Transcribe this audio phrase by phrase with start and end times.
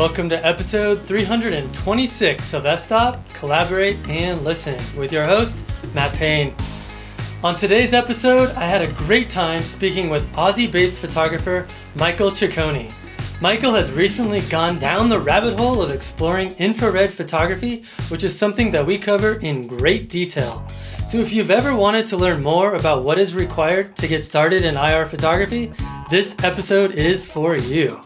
[0.00, 5.62] Welcome to episode 326 of F Stop, Collaborate and Listen with your host,
[5.94, 6.54] Matt Payne.
[7.44, 11.66] On today's episode, I had a great time speaking with Aussie based photographer
[11.96, 12.90] Michael Ciccone.
[13.42, 18.70] Michael has recently gone down the rabbit hole of exploring infrared photography, which is something
[18.70, 20.66] that we cover in great detail.
[21.06, 24.64] So, if you've ever wanted to learn more about what is required to get started
[24.64, 25.74] in IR photography,
[26.08, 28.00] this episode is for you.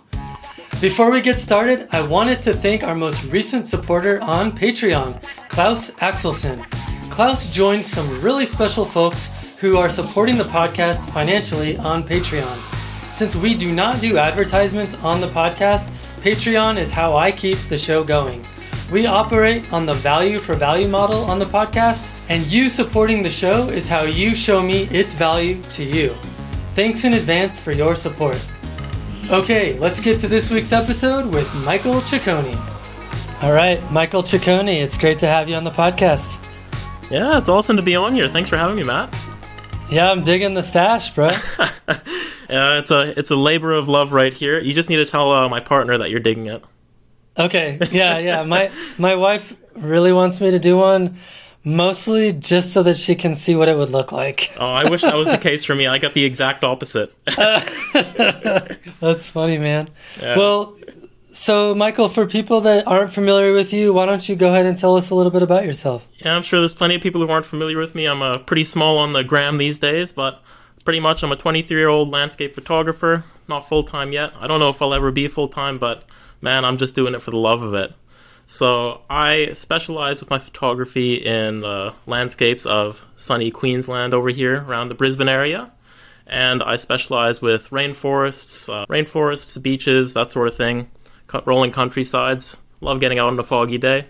[0.81, 5.91] Before we get started, I wanted to thank our most recent supporter on Patreon, Klaus
[5.93, 6.69] Axelson.
[7.11, 12.59] Klaus joined some really special folks who are supporting the podcast financially on Patreon.
[13.15, 15.89] Since we do not do advertisements on the podcast,
[16.19, 18.45] Patreon is how I keep the show going.
[18.93, 23.31] We operate on the value for value model on the podcast, and you supporting the
[23.31, 26.15] show is how you show me its value to you.
[26.75, 28.45] Thanks in advance for your support.
[29.31, 32.55] Okay, let's get to this week's episode with Michael Ciccone.
[33.43, 36.39] All right, Michael Ciccone, it's great to have you on the podcast.
[37.11, 38.29] Yeah, it's awesome to be on here.
[38.29, 39.17] Thanks for having me, Matt.
[39.91, 41.29] Yeah, I'm digging the stash, bro.
[42.49, 44.61] yeah, it's a it's a labor of love right here.
[44.61, 46.63] You just need to tell uh, my partner that you're digging it.
[47.39, 47.79] Okay.
[47.91, 48.43] Yeah, yeah.
[48.45, 51.17] My my wife really wants me to do one,
[51.65, 54.55] mostly just so that she can see what it would look like.
[54.59, 55.87] oh, I wish that was the case for me.
[55.87, 57.13] I got the exact opposite.
[59.01, 59.91] That's funny, man.
[60.21, 60.37] Yeah.
[60.37, 60.77] Well,
[61.33, 64.79] so Michael, for people that aren't familiar with you, why don't you go ahead and
[64.79, 66.07] tell us a little bit about yourself?
[66.19, 68.07] Yeah, I'm sure there's plenty of people who aren't familiar with me.
[68.07, 70.43] I'm uh, pretty small on the gram these days, but
[70.85, 73.25] pretty much I'm a 23 year old landscape photographer.
[73.49, 74.33] Not full time yet.
[74.39, 76.05] I don't know if I'll ever be full time, but
[76.41, 77.93] man, I'm just doing it for the love of it.
[78.47, 81.63] So I specialize with my photography in
[82.07, 85.73] landscapes of sunny Queensland over here around the Brisbane area.
[86.27, 90.91] And I specialize with rainforests, uh, rainforests, beaches, that sort of thing,
[91.45, 92.59] rolling countrysides.
[92.81, 94.07] Love getting out on a foggy day.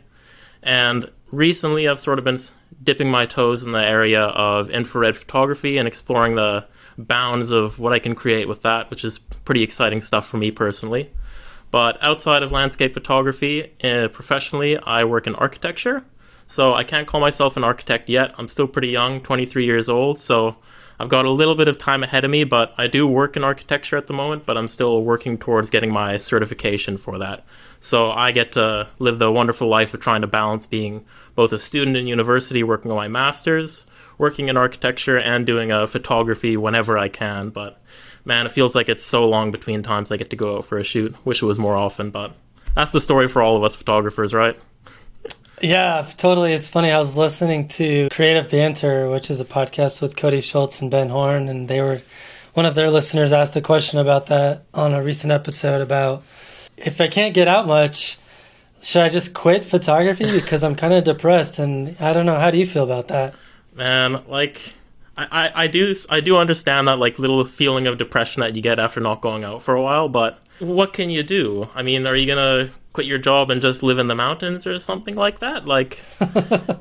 [0.62, 2.38] And recently I've sort of been
[2.82, 6.66] dipping my toes in the area of infrared photography and exploring the
[6.97, 10.50] bounds of what I can create with that, which is pretty exciting stuff for me
[10.50, 11.10] personally.
[11.74, 16.04] But outside of landscape photography, uh, professionally, I work in architecture.
[16.46, 18.32] So I can't call myself an architect yet.
[18.38, 20.20] I'm still pretty young, 23 years old.
[20.20, 20.54] So
[21.00, 23.42] I've got a little bit of time ahead of me, but I do work in
[23.42, 27.44] architecture at the moment, but I'm still working towards getting my certification for that.
[27.80, 31.58] So I get to live the wonderful life of trying to balance being both a
[31.58, 33.84] student in university working on my master's,
[34.16, 37.50] working in architecture, and doing photography whenever I can.
[37.50, 37.82] But
[38.24, 40.78] man, it feels like it's so long between times I get to go out for
[40.78, 41.14] a shoot.
[41.24, 42.32] Wish it was more often, but
[42.74, 44.58] that's the story for all of us photographers, right?
[45.62, 46.52] Yeah, totally.
[46.52, 46.90] It's funny.
[46.90, 51.08] I was listening to Creative Banter, which is a podcast with Cody Schultz and Ben
[51.08, 52.02] Horn, and they were
[52.54, 56.22] one of their listeners asked a question about that on a recent episode about
[56.76, 58.18] if I can't get out much,
[58.82, 62.38] should I just quit photography because I'm kind of depressed and I don't know.
[62.38, 63.34] How do you feel about that?
[63.74, 64.74] Man, like
[65.16, 68.78] I, I do I do understand that like little feeling of depression that you get
[68.78, 71.69] after not going out for a while, but what can you do?
[71.75, 74.78] I mean, are you gonna quit your job and just live in the mountains or
[74.78, 75.66] something like that?
[75.66, 76.00] Like,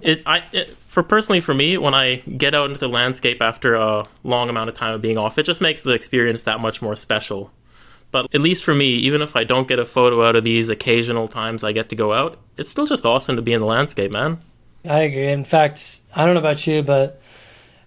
[0.01, 3.75] it I it, for personally for me, when I get out into the landscape after
[3.75, 6.81] a long amount of time of being off, it just makes the experience that much
[6.81, 7.51] more special.
[8.11, 10.69] But at least for me, even if I don't get a photo out of these
[10.69, 13.65] occasional times I get to go out, it's still just awesome to be in the
[13.65, 14.39] landscape, man.
[14.85, 15.31] I agree.
[15.31, 17.21] In fact, I don't know about you, but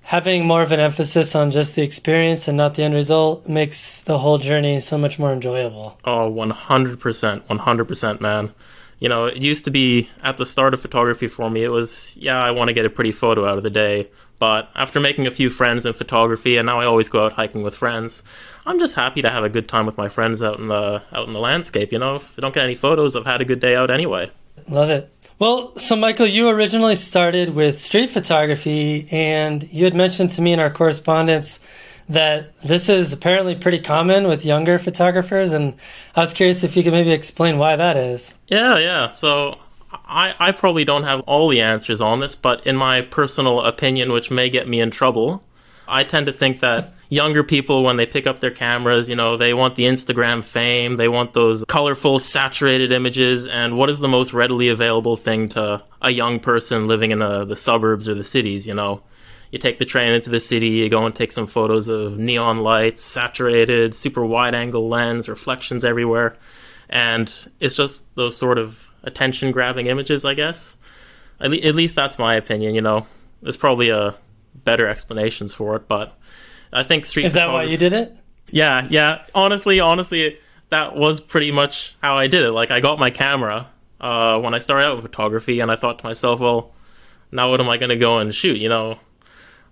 [0.06, 4.02] having more of an emphasis on just the experience and not the end result makes
[4.02, 5.98] the whole journey so much more enjoyable.
[6.04, 6.96] Oh, 100%.
[7.42, 8.54] 100%, man.
[9.00, 12.12] You know, it used to be at the start of photography for me, it was,
[12.16, 14.08] yeah, I want to get a pretty photo out of the day.
[14.38, 17.64] But after making a few friends in photography, and now I always go out hiking
[17.64, 18.22] with friends,
[18.64, 21.26] I'm just happy to have a good time with my friends out in the out
[21.26, 21.90] in the landscape.
[21.90, 24.30] You know, if I don't get any photos, I've had a good day out anyway.
[24.68, 25.10] Love it.
[25.38, 30.54] Well, so Michael, you originally started with street photography, and you had mentioned to me
[30.54, 31.60] in our correspondence
[32.08, 35.74] that this is apparently pretty common with younger photographers, and
[36.14, 38.32] I was curious if you could maybe explain why that is.
[38.48, 39.10] Yeah, yeah.
[39.10, 39.58] So
[40.06, 44.12] I, I probably don't have all the answers on this, but in my personal opinion,
[44.12, 45.42] which may get me in trouble,
[45.86, 49.36] I tend to think that younger people when they pick up their cameras, you know,
[49.36, 54.08] they want the Instagram fame, they want those colorful, saturated images, and what is the
[54.08, 58.24] most readily available thing to a young person living in the, the suburbs or the
[58.24, 59.02] cities, you know?
[59.52, 62.58] You take the train into the city, you go and take some photos of neon
[62.62, 66.36] lights, saturated, super wide angle lens, reflections everywhere.
[66.88, 70.76] And it's just those sort of attention grabbing images, I guess.
[71.40, 73.06] At, le- at least that's my opinion, you know.
[73.40, 74.16] There's probably a
[74.64, 76.16] better explanations for it, but
[76.72, 77.24] I think street.
[77.24, 77.26] Photography.
[77.26, 78.16] Is that why you did it?
[78.50, 79.22] Yeah, yeah.
[79.34, 80.38] Honestly, honestly,
[80.70, 82.52] that was pretty much how I did it.
[82.52, 83.68] Like I got my camera
[84.00, 86.72] uh, when I started out in photography, and I thought to myself, well,
[87.32, 88.58] now what am I going to go and shoot?
[88.58, 88.98] You know,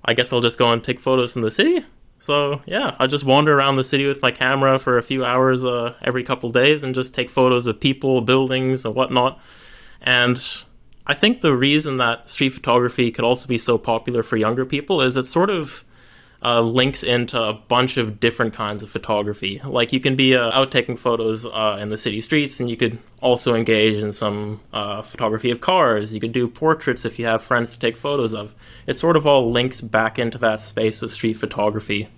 [0.04, 1.84] I guess I'll just go and take photos in the city.
[2.18, 5.64] So yeah, I just wander around the city with my camera for a few hours
[5.64, 9.40] uh, every couple days and just take photos of people, buildings, and whatnot.
[10.00, 10.42] And
[11.06, 15.02] I think the reason that street photography could also be so popular for younger people
[15.02, 15.84] is it sort of
[16.44, 19.60] uh, links into a bunch of different kinds of photography.
[19.64, 22.76] Like you can be uh, out taking photos uh, in the city streets, and you
[22.76, 26.12] could also engage in some uh, photography of cars.
[26.12, 28.54] You could do portraits if you have friends to take photos of.
[28.86, 32.08] It sort of all links back into that space of street photography,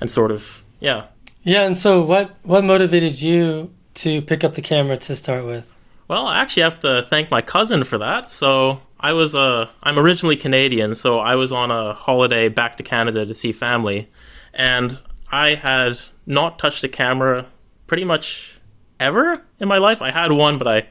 [0.00, 1.04] and sort of yeah.
[1.42, 5.70] Yeah, and so what what motivated you to pick up the camera to start with?
[6.08, 8.30] Well, I actually have to thank my cousin for that.
[8.30, 12.82] So I was uh I'm originally Canadian, so I was on a holiday back to
[12.82, 14.08] Canada to see family,
[14.54, 14.98] and
[15.30, 17.44] I had not touched a camera
[17.86, 18.58] pretty much
[18.98, 20.00] ever in my life.
[20.00, 20.88] I had one, but I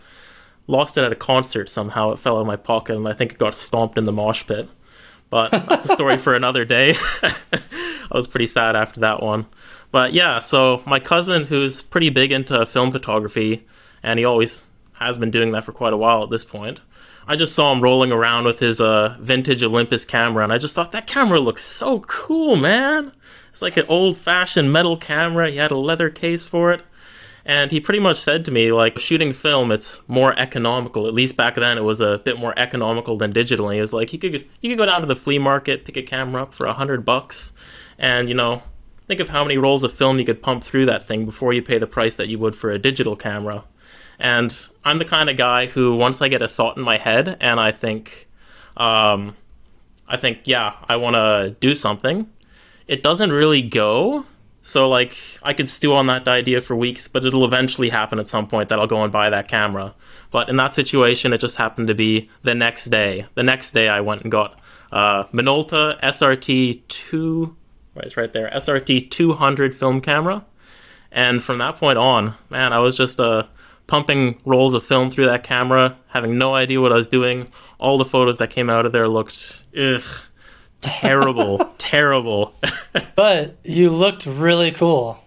[0.68, 2.12] lost it at a concert somehow.
[2.12, 4.45] It fell out of my pocket, and I think it got stomped in the mosh
[4.45, 4.69] pit.
[5.31, 6.94] But that's a story for another day.
[7.24, 9.48] I was pretty sad after that one.
[9.89, 13.65] But yeah, so my cousin, who's pretty big into film photography,
[14.04, 14.62] and he always
[15.00, 16.80] has been doing that for quite a while at this point
[17.28, 20.75] I just saw him rolling around with his uh, vintage Olympus camera, and I just
[20.75, 23.14] thought that camera looks so cool, man.
[23.50, 25.50] It's like an old fashioned metal camera.
[25.50, 26.81] He had a leather case for it.
[27.46, 31.08] And he pretty much said to me, like, shooting film, it's more economical.
[31.08, 33.68] At least back then, it was a bit more economical than digital.
[33.68, 35.98] And he was like, you could, you could go down to the flea market, pick
[35.98, 37.52] a camera up for a hundred bucks,
[37.98, 38.64] and, you know,
[39.08, 41.62] think of how many rolls of film you could pump through that thing before you
[41.62, 43.66] pay the price that you would for a digital camera.
[44.19, 47.38] And I'm the kind of guy who, once I get a thought in my head
[47.39, 48.27] and I think,
[48.77, 49.36] um,
[50.07, 52.30] I think, yeah, I want to do something,
[52.88, 54.25] it doesn't really go.
[54.62, 58.27] So, like, I could stew on that idea for weeks, but it'll eventually happen at
[58.27, 59.94] some point that I'll go and buy that camera.
[60.31, 63.25] But in that situation, it just happened to be the next day.
[63.36, 64.57] The next day, I went and got
[64.94, 67.56] uh, Minolta SRT 2,
[67.95, 70.45] right, it's right there, SRT 200 film camera.
[71.12, 73.50] And from that point on, man, I was just a
[73.88, 77.48] pumping rolls of film through that camera, having no idea what I was doing.
[77.80, 80.02] All the photos that came out of there looked ugh,
[80.82, 82.54] terrible, terrible.
[83.16, 85.24] but you looked really cool.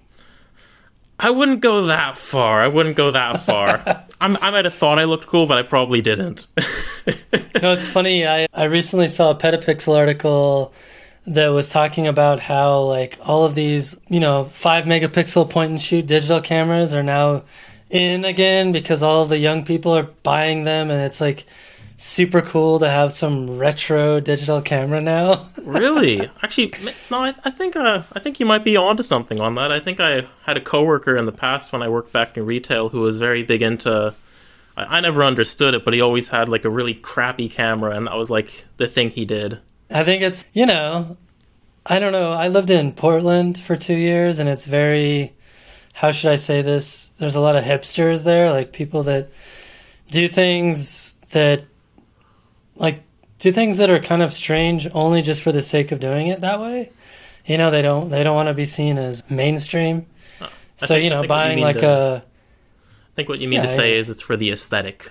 [1.19, 2.61] I wouldn't go that far.
[2.61, 3.83] I wouldn't go that far.
[4.21, 6.47] I'm, i might have thought I looked cool, but I probably didn't.
[6.57, 8.27] know, it's funny.
[8.27, 10.75] I, I recently saw a Petapixel article
[11.27, 15.81] that was talking about how like all of these, you know, five megapixel point and
[15.81, 17.43] shoot digital cameras are now
[17.91, 21.47] in again because all the young people are buying them and it's like
[21.97, 25.49] super cool to have some retro digital camera now.
[25.63, 26.29] really?
[26.43, 26.73] Actually,
[27.11, 27.25] no.
[27.25, 29.73] I, I think uh, I think you might be onto something on that.
[29.73, 32.91] I think I had a coworker in the past when I worked back in retail
[32.91, 34.15] who was very big into.
[34.77, 38.07] I, I never understood it, but he always had like a really crappy camera, and
[38.07, 39.61] that was like the thing he did.
[39.91, 41.17] I think it's you know,
[41.85, 42.33] I don't know.
[42.33, 45.36] I lived in Portland for two years, and it's very
[45.97, 47.09] how should I say this?
[47.17, 49.31] There's a lot of hipsters there, like people that
[50.11, 51.65] do things that
[52.75, 53.03] like
[53.39, 56.43] do things that are kind of strange only just for the sake of doing it
[56.43, 56.91] that way.
[57.47, 60.05] You know, they don't they don't want to be seen as mainstream.
[60.39, 62.17] Uh, so think, you know, buying you like to, a.
[62.17, 62.23] I
[63.15, 65.11] think what you mean yeah, to say is it's for the aesthetic.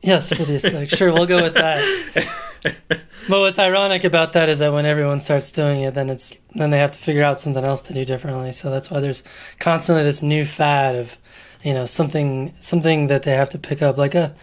[0.00, 0.88] Yes, for the aesthetic.
[0.88, 2.46] sure, we'll go with that.
[2.62, 6.70] but what's ironic about that is that when everyone starts doing it, then it's then
[6.70, 8.52] they have to figure out something else to do differently.
[8.52, 9.22] So that's why there's
[9.58, 11.16] constantly this new fad of,
[11.62, 14.34] you know, something something that they have to pick up, like a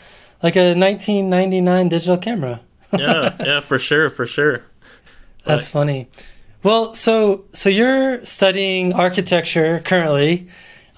[0.42, 2.62] like a 1999 digital camera.
[2.98, 4.64] yeah, yeah, for sure, for sure.
[5.44, 6.08] That's like, funny.
[6.64, 10.48] Well, so so you're studying architecture currently.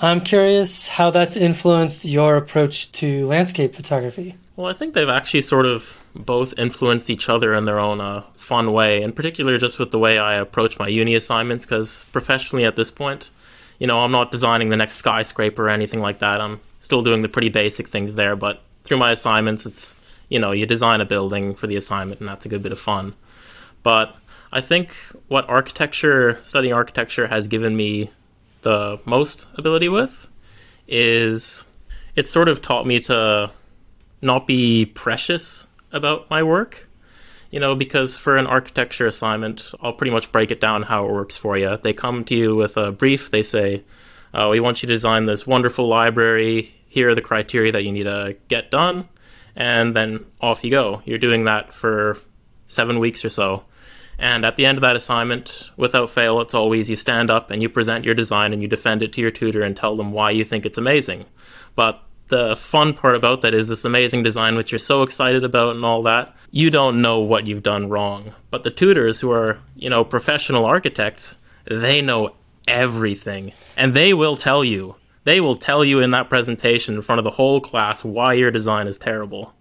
[0.01, 4.37] I'm curious how that's influenced your approach to landscape photography.
[4.55, 8.23] Well, I think they've actually sort of both influenced each other in their own uh,
[8.35, 12.65] fun way, in particular just with the way I approach my uni assignments, because professionally
[12.65, 13.29] at this point,
[13.79, 16.41] you know, I'm not designing the next skyscraper or anything like that.
[16.41, 19.95] I'm still doing the pretty basic things there, but through my assignments, it's,
[20.27, 22.79] you know, you design a building for the assignment, and that's a good bit of
[22.79, 23.15] fun.
[23.81, 24.15] But
[24.51, 24.93] I think
[25.29, 28.11] what architecture, studying architecture, has given me
[28.61, 30.27] the most ability with
[30.85, 31.63] is
[32.15, 33.49] it's sort of taught me to
[34.21, 36.87] not be precious about my work.
[37.51, 41.11] You know, because for an architecture assignment, I'll pretty much break it down how it
[41.11, 41.77] works for you.
[41.81, 43.31] They come to you with a brief.
[43.31, 43.83] They say,
[44.33, 46.75] oh, "We want you to design this wonderful library.
[46.87, 49.09] Here are the criteria that you need to get done,"
[49.55, 51.01] and then off you go.
[51.05, 52.19] You're doing that for
[52.67, 53.63] seven weeks or so,
[54.19, 57.61] And at the end of that assignment, without fail, it's always you stand up and
[57.61, 60.31] you present your design and you defend it to your tutor and tell them why
[60.31, 61.25] you think it's amazing.
[61.73, 65.75] But the fun part about that is this amazing design, which you're so excited about
[65.75, 68.33] and all that, you don't know what you've done wrong.
[68.51, 72.33] But the tutors, who are, you know, professional architects, they know
[72.67, 73.51] everything.
[73.75, 74.95] And they will tell you.
[75.25, 78.51] They will tell you in that presentation in front of the whole class why your
[78.51, 79.53] design is terrible.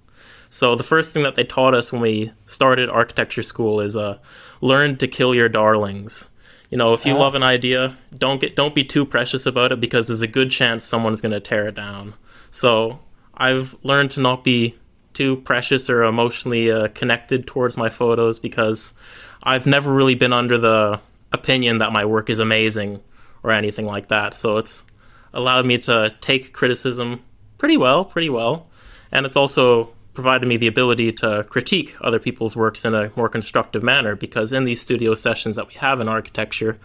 [0.51, 4.19] So the first thing that they taught us when we started architecture school is uh,
[4.63, 6.29] learn to kill your darlings.
[6.71, 7.19] You know, if you Ah.
[7.19, 10.51] love an idea, don't get don't be too precious about it because there's a good
[10.51, 12.15] chance someone's going to tear it down.
[12.51, 12.99] So
[13.35, 14.77] I've learned to not be
[15.15, 18.95] too precious or emotionally uh, connected towards my photos because
[19.43, 21.01] I've never really been under the
[21.33, 23.03] opinion that my work is amazing
[23.43, 24.35] or anything like that.
[24.35, 24.85] So it's
[25.33, 27.23] allowed me to take criticism
[27.59, 28.69] pretty well, pretty well,
[29.11, 33.29] and it's also provided me the ability to critique other people's works in a more
[33.29, 36.79] constructive manner because in these studio sessions that we have in architecture,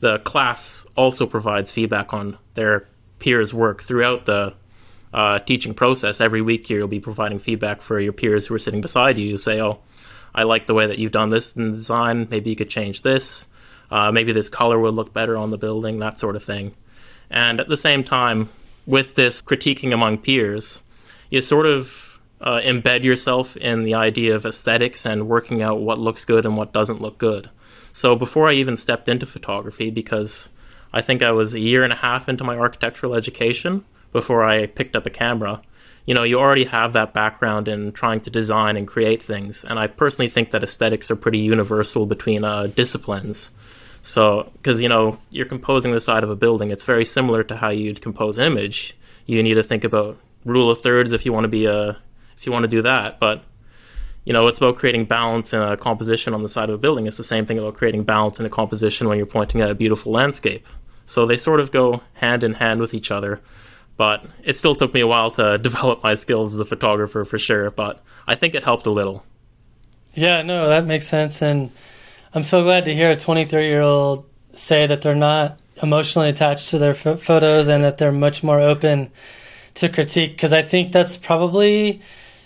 [0.00, 2.86] the class also provides feedback on their
[3.18, 4.54] peers' work throughout the
[5.16, 6.20] uh, teaching process.
[6.20, 9.26] Every week, here, you'll be providing feedback for your peers who are sitting beside you.
[9.26, 9.78] You say, "Oh,
[10.34, 12.28] I like the way that you've done this in the design.
[12.30, 13.46] Maybe you could change this.
[13.90, 15.98] Uh, maybe this color would look better on the building.
[15.98, 16.74] That sort of thing."
[17.30, 18.50] And at the same time,
[18.84, 20.82] with this critiquing among peers,
[21.30, 25.98] you sort of uh, embed yourself in the idea of aesthetics and working out what
[25.98, 27.48] looks good and what doesn't look good.
[27.94, 30.50] So before I even stepped into photography, because
[30.92, 33.84] I think I was a year and a half into my architectural education
[34.16, 35.60] before I picked up a camera,
[36.06, 39.62] you know, you already have that background in trying to design and create things.
[39.62, 43.50] And I personally think that aesthetics are pretty universal between uh, disciplines.
[44.00, 47.56] So, because you know, you're composing the side of a building, it's very similar to
[47.56, 48.96] how you'd compose an image.
[49.26, 51.98] You need to think about rule of thirds if you want to be a
[52.38, 53.42] if you want to do that, but
[54.24, 57.06] you know, it's about creating balance in a composition on the side of a building.
[57.06, 59.74] It's the same thing about creating balance in a composition when you're pointing at a
[59.74, 60.66] beautiful landscape.
[61.04, 63.40] So they sort of go hand in hand with each other.
[63.96, 67.38] But it still took me a while to develop my skills as a photographer for
[67.38, 69.24] sure, but I think it helped a little.
[70.14, 71.42] Yeah, no, that makes sense.
[71.42, 71.70] And
[72.34, 76.70] I'm so glad to hear a 23 year old say that they're not emotionally attached
[76.70, 79.10] to their ph photos and that they're much more open
[79.74, 80.32] to critique.
[80.32, 82.00] Because I think that's probably,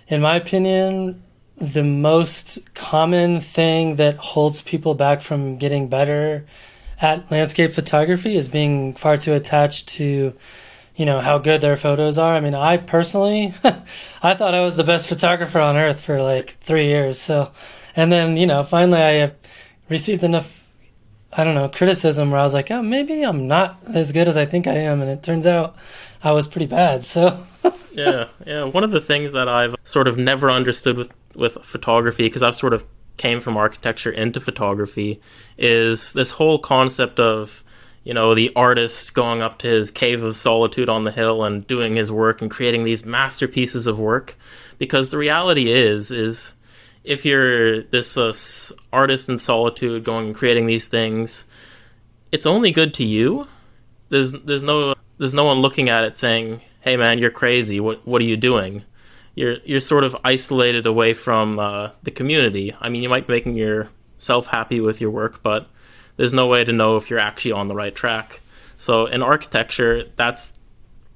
[0.08, 1.22] in my opinion,
[1.56, 6.46] the most common thing that holds people back from getting better
[7.00, 10.34] at landscape photography is being far too attached to
[10.96, 12.34] you know how good their photos are.
[12.34, 13.54] I mean, I personally,
[14.22, 17.20] I thought I was the best photographer on earth for like three years.
[17.20, 17.52] So,
[17.96, 19.34] and then you know, finally, I have
[19.88, 20.64] received enough,
[21.32, 24.36] I don't know, criticism where I was like, oh, maybe I'm not as good as
[24.36, 25.76] I think I am, and it turns out
[26.22, 27.04] I was pretty bad.
[27.04, 27.44] So,
[27.92, 28.64] yeah, yeah.
[28.64, 32.56] One of the things that I've sort of never understood with with photography, because I've
[32.56, 32.84] sort of
[33.16, 35.20] came from architecture into photography,
[35.58, 37.62] is this whole concept of
[38.10, 41.64] you know the artist going up to his cave of solitude on the hill and
[41.64, 44.36] doing his work and creating these masterpieces of work.
[44.78, 46.54] Because the reality is, is
[47.04, 48.34] if you're this uh,
[48.92, 51.44] artist in solitude going and creating these things,
[52.32, 53.46] it's only good to you.
[54.08, 57.78] There's there's no there's no one looking at it saying, "Hey man, you're crazy.
[57.78, 58.82] What what are you doing?"
[59.36, 62.74] You're you're sort of isolated away from uh, the community.
[62.80, 65.68] I mean, you might be making yourself happy with your work, but
[66.20, 68.42] there's no way to know if you're actually on the right track.
[68.76, 70.58] So in architecture, that's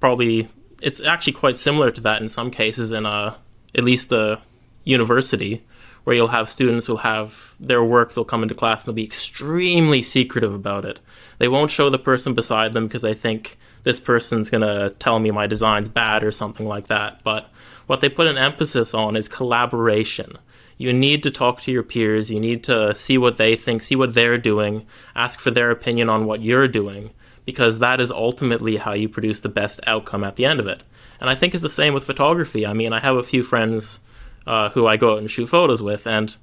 [0.01, 0.49] probably
[0.81, 3.37] it's actually quite similar to that in some cases in a
[3.75, 4.41] at least the
[4.83, 5.63] university
[6.05, 9.05] where you'll have students who'll have their work they'll come into class and they'll be
[9.05, 11.01] extremely secretive about it.
[11.37, 15.19] They won't show the person beside them because they think this person's going to tell
[15.19, 17.23] me my design's bad or something like that.
[17.23, 17.51] But
[17.87, 20.39] what they put an emphasis on is collaboration
[20.77, 23.97] you need to talk to your peers you need to see what they think see
[23.97, 27.11] what they're doing ask for their opinion on what you're doing
[27.45, 30.83] because that is ultimately how you produce the best outcome at the end of it
[31.21, 34.01] and i think it's the same with photography i mean i have a few friends
[34.47, 36.35] uh, who I go out and shoot photos with, and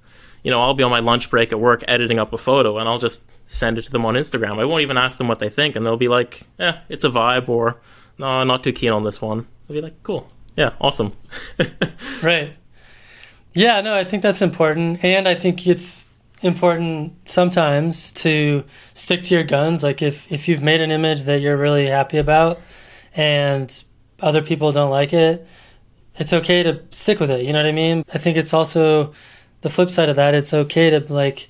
[0.44, 2.88] you know I'll be on my lunch break at work editing up a photo, and
[2.88, 4.60] I'll just send it to them on Instagram.
[4.60, 7.10] I won't even ask them what they think, and they'll be like, "Yeah, it's a
[7.10, 7.82] vibe," or
[8.18, 11.14] "No, not too keen on this one." I'll be like, "Cool, yeah, awesome."
[12.24, 12.54] right.
[13.54, 15.04] Yeah, no, I think that's important.
[15.04, 16.08] And I think it's
[16.42, 19.84] important sometimes to stick to your guns.
[19.84, 22.60] Like if, if you've made an image that you're really happy about
[23.16, 23.84] and
[24.20, 25.46] other people don't like it,
[26.16, 27.46] it's okay to stick with it.
[27.46, 28.06] You know what I mean?
[28.14, 29.14] I think it's also
[29.62, 30.34] the flip side of that.
[30.34, 31.50] It's okay to like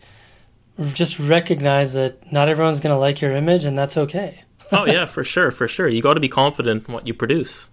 [0.94, 4.44] just recognize that not everyone's going to like your image and that's okay.
[4.72, 5.88] oh yeah, for sure, for sure.
[5.88, 7.70] You got to be confident in what you produce.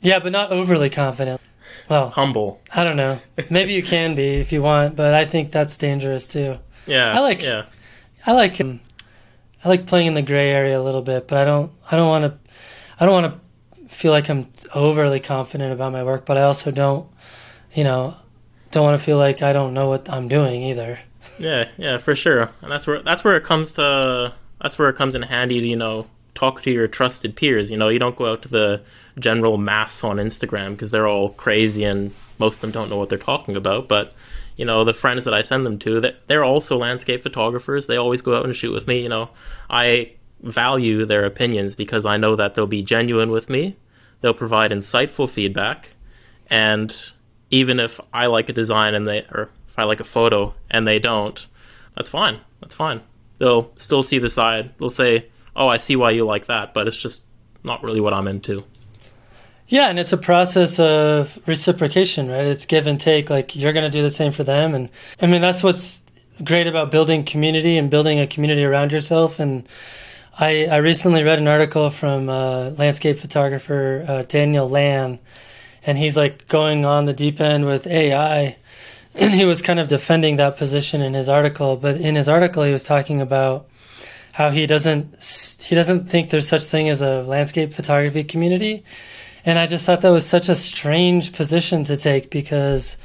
[0.00, 1.40] Yeah, but not overly confident.
[1.88, 2.60] Well, Humble.
[2.74, 3.18] I don't know.
[3.50, 6.58] Maybe you can be if you want, but I think that's dangerous too.
[6.86, 7.64] Yeah, I like- Yeah,
[8.26, 8.80] I like him.
[9.64, 11.70] I like playing in the gray area a little bit, but I don't.
[11.90, 12.52] I don't want to.
[12.98, 16.70] I don't want to feel like I'm overly confident about my work, but I also
[16.70, 17.06] don't.
[17.74, 18.16] You know,
[18.70, 20.98] don't want to feel like I don't know what I'm doing either.
[21.38, 22.50] yeah, yeah, for sure.
[22.62, 24.32] And that's where that's where it comes to.
[24.62, 26.06] That's where it comes in handy to you know
[26.40, 27.70] talk to your trusted peers.
[27.70, 28.82] You know, you don't go out to the
[29.18, 33.10] general mass on Instagram because they're all crazy and most of them don't know what
[33.10, 33.88] they're talking about.
[33.88, 34.14] But
[34.56, 37.86] you know, the friends that I send them to, they're also landscape photographers.
[37.86, 39.02] They always go out and shoot with me.
[39.02, 39.30] You know,
[39.68, 43.76] I value their opinions because I know that they'll be genuine with me.
[44.20, 45.90] They'll provide insightful feedback,
[46.48, 46.94] and
[47.50, 50.86] even if I like a design and they, or if I like a photo and
[50.86, 51.46] they don't,
[51.96, 52.40] that's fine.
[52.60, 53.00] That's fine.
[53.38, 54.74] They'll still see the side.
[54.78, 57.24] They'll say, "Oh, I see why you like that," but it's just
[57.62, 58.64] not really what I'm into.
[59.68, 62.44] Yeah, and it's a process of reciprocation, right?
[62.44, 63.30] It's give and take.
[63.30, 64.88] Like you're going to do the same for them, and
[65.20, 66.02] I mean that's what's
[66.42, 69.38] great about building community and building a community around yourself.
[69.38, 69.68] And
[70.38, 75.20] I, I recently read an article from uh, landscape photographer uh, Daniel Laan,
[75.86, 78.56] and he's like going on the deep end with AI,
[79.14, 81.76] and he was kind of defending that position in his article.
[81.76, 83.68] But in his article, he was talking about
[84.32, 88.84] how he doesn't he doesn't think there's such thing as a landscape photography community
[89.44, 92.96] and I just thought that was such a strange position to take because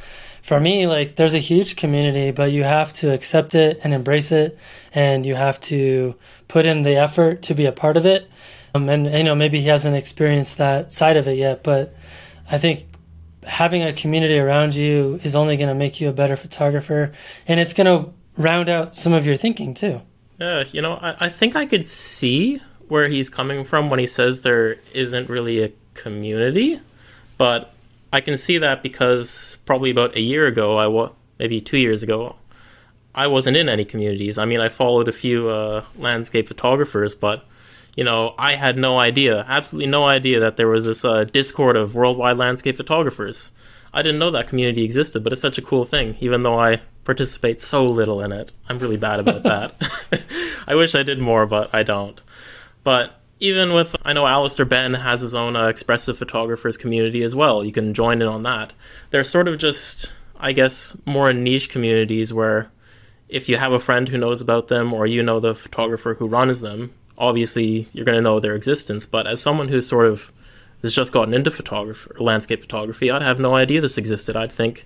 [0.46, 4.32] for me, like, there's a huge community, but you have to accept it and embrace
[4.32, 4.60] it,
[4.94, 6.13] and you have to
[6.48, 8.29] put in the effort to be a part of it.
[8.75, 11.96] Um, and, you know, maybe he hasn't experienced that side of it yet, but
[12.51, 12.86] I think
[13.41, 17.12] having a community around you is only going to make you a better photographer,
[17.48, 20.01] and it's going to round out some of your thinking too.
[20.39, 24.08] Yeah, you know, I, I think I could see where he's coming from when he
[24.08, 26.80] says there isn't really a community,
[27.38, 27.74] but
[28.12, 32.04] I can see that because probably about a year ago, I was maybe two years
[32.04, 32.36] ago,
[33.13, 34.38] I wasn't in any communities.
[34.38, 37.46] I mean, I followed a few uh, landscape photographers, but
[37.96, 41.77] you know, I had no idea, absolutely no idea that there was this uh, Discord
[41.77, 43.51] of worldwide landscape photographers.
[43.94, 46.81] I didn't know that community existed, but it's such a cool thing, even though I
[47.05, 48.51] participate so little in it.
[48.68, 50.24] I'm really bad about that.
[50.68, 52.20] I wish I did more, but I don't.
[52.83, 57.35] But even with, I know Alistair Benn has his own uh, expressive photographers community as
[57.35, 57.63] well.
[57.63, 58.74] You can join in on that.
[59.11, 62.72] They're sort of just, I guess, more niche communities where
[63.29, 66.27] if you have a friend who knows about them or you know the photographer who
[66.27, 69.05] runs them, obviously you're going to know their existence.
[69.05, 70.31] But as someone who's sort of
[70.81, 74.35] has just gotten into photography, landscape photography, I'd have no idea this existed.
[74.35, 74.85] I'd think,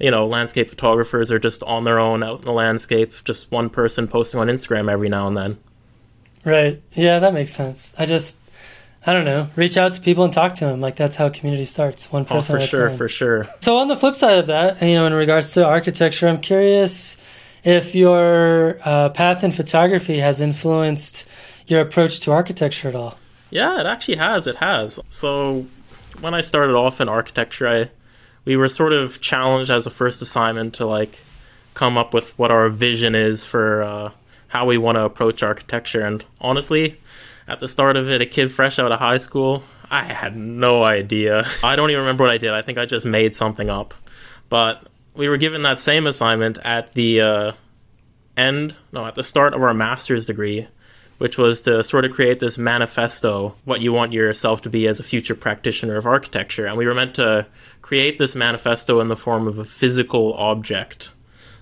[0.00, 3.68] you know, landscape photographers are just on their own out in the landscape, just one
[3.70, 5.58] person posting on Instagram every now and then.
[6.44, 6.82] Right.
[6.94, 7.92] Yeah, that makes sense.
[7.98, 8.36] I just,
[9.06, 10.80] I don't know, reach out to people and talk to them.
[10.80, 12.10] Like that's how community starts.
[12.10, 12.96] one person Oh, for sure, time.
[12.96, 13.46] for sure.
[13.60, 17.16] So on the flip side of that, you know, in regards to architecture, I'm curious
[17.62, 21.26] if your uh, path in photography has influenced
[21.66, 23.18] your approach to architecture at all.
[23.50, 24.46] Yeah, it actually has.
[24.46, 24.98] It has.
[25.10, 25.66] So
[26.20, 27.90] when I started off in architecture, I
[28.44, 31.18] we were sort of challenged as a first assignment to like
[31.74, 34.10] come up with what our vision is for uh,
[34.48, 36.00] how we want to approach architecture.
[36.00, 37.00] And honestly,
[37.46, 40.84] at the start of it, a kid fresh out of high school, I had no
[40.84, 41.46] idea.
[41.64, 42.52] I don't even remember what I did.
[42.52, 43.94] I think I just made something up.
[44.48, 47.52] But we were given that same assignment at the uh,
[48.36, 50.68] end, no, at the start of our master's degree,
[51.18, 55.00] which was to sort of create this manifesto, what you want yourself to be as
[55.00, 56.66] a future practitioner of architecture.
[56.66, 57.46] And we were meant to
[57.90, 61.10] create this manifesto in the form of a physical object.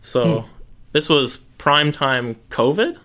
[0.02, 0.44] So
[0.92, 2.98] this was prime time COVID.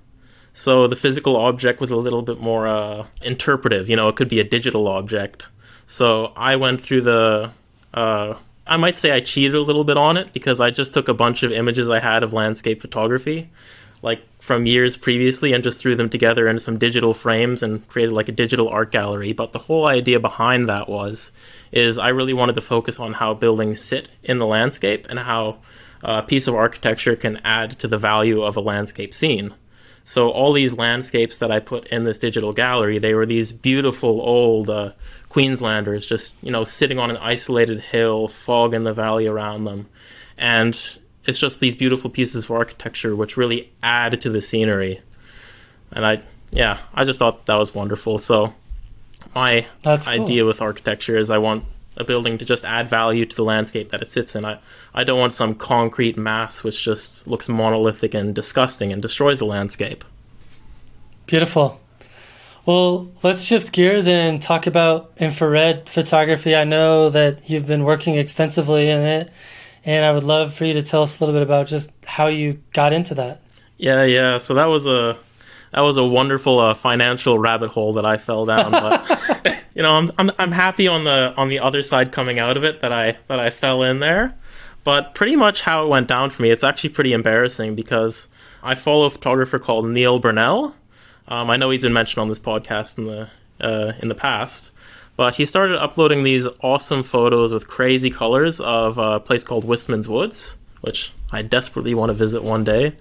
[0.52, 3.90] So the physical object was a little bit more uh, interpretive.
[3.90, 5.48] You know, it could be a digital object.
[5.88, 7.52] So I went through the.
[7.94, 8.34] Uh,
[8.68, 11.14] I might say I cheated a little bit on it because I just took a
[11.14, 13.50] bunch of images I had of landscape photography,
[14.02, 18.12] like from years previously, and just threw them together into some digital frames and created
[18.12, 19.32] like a digital art gallery.
[19.32, 21.32] But the whole idea behind that was,
[21.72, 25.60] is I really wanted to focus on how buildings sit in the landscape and how
[26.02, 29.54] a piece of architecture can add to the value of a landscape scene.
[30.04, 34.20] So all these landscapes that I put in this digital gallery, they were these beautiful
[34.20, 34.92] old uh,
[35.30, 39.88] Queenslanders, just you know sitting on an isolated hill, fog in the valley around them,
[40.38, 45.02] and it's just these beautiful pieces of architecture which really add to the scenery.
[45.92, 48.18] And I, yeah, I just thought that was wonderful.
[48.18, 48.54] So
[49.36, 50.22] my That's cool.
[50.22, 53.90] idea with architecture is I want a building to just add value to the landscape
[53.90, 54.46] that it sits in.
[54.46, 54.60] I,
[54.94, 59.46] I don't want some concrete mass which just looks monolithic and disgusting and destroys the
[59.46, 60.04] landscape.
[61.28, 61.80] Beautiful.
[62.66, 66.56] Well, let's shift gears and talk about infrared photography.
[66.56, 69.30] I know that you've been working extensively in it,
[69.86, 72.28] and I would love for you to tell us a little bit about just how
[72.28, 73.42] you got into that.
[73.78, 74.38] Yeah, yeah.
[74.38, 75.18] So that was a
[75.72, 78.72] that was a wonderful uh, financial rabbit hole that I fell down.
[78.72, 82.58] But you know, I'm, I'm I'm happy on the on the other side coming out
[82.58, 84.36] of it that I that I fell in there.
[84.84, 88.28] But pretty much how it went down for me, it's actually pretty embarrassing because
[88.62, 90.76] I follow a photographer called Neil Burnell.
[91.28, 94.72] Um, I know he's been mentioned on this podcast in the uh, in the past,
[95.16, 100.10] but he started uploading these awesome photos with crazy colors of a place called Wistman's
[100.10, 102.96] Woods, which I desperately want to visit one day.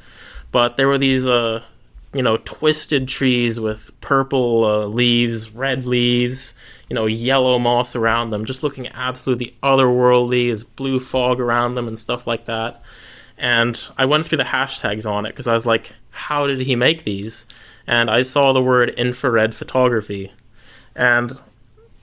[0.50, 1.62] But there were these, uh,
[2.12, 6.52] you know, twisted trees with purple uh, leaves, red leaves,
[6.90, 10.48] you know, yellow moss around them, just looking absolutely otherworldly.
[10.48, 12.82] There's blue fog around them and stuff like that.
[13.38, 16.76] And I went through the hashtags on it because I was like, how did he
[16.76, 17.46] make these?
[17.86, 20.32] And I saw the word infrared photography.
[20.94, 21.38] And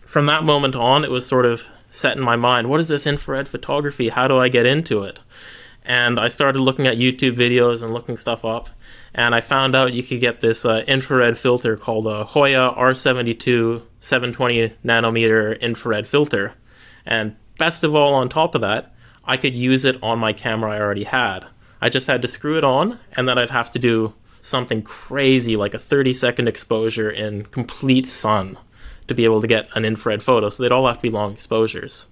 [0.09, 3.05] from that moment on, it was sort of set in my mind what is this
[3.05, 4.09] infrared photography?
[4.09, 5.19] How do I get into it?
[5.85, 8.69] And I started looking at YouTube videos and looking stuff up
[9.13, 13.83] and I found out you could get this uh, infrared filter called a Hoya R72
[13.99, 16.55] 720 nanometer infrared filter.
[17.05, 18.95] And best of all, on top of that,
[19.25, 21.45] I could use it on my camera I already had.
[21.81, 25.55] I just had to screw it on, and then I'd have to do something crazy
[25.55, 28.57] like a 30 second exposure in complete sun
[29.09, 30.49] to be able to get an infrared photo.
[30.49, 32.07] So they'd all have to be long exposures.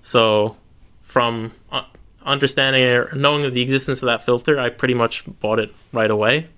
[0.00, 0.56] So
[1.02, 1.84] from uh,
[2.24, 6.10] understanding or knowing of the existence of that filter, I pretty much bought it right
[6.10, 6.48] away.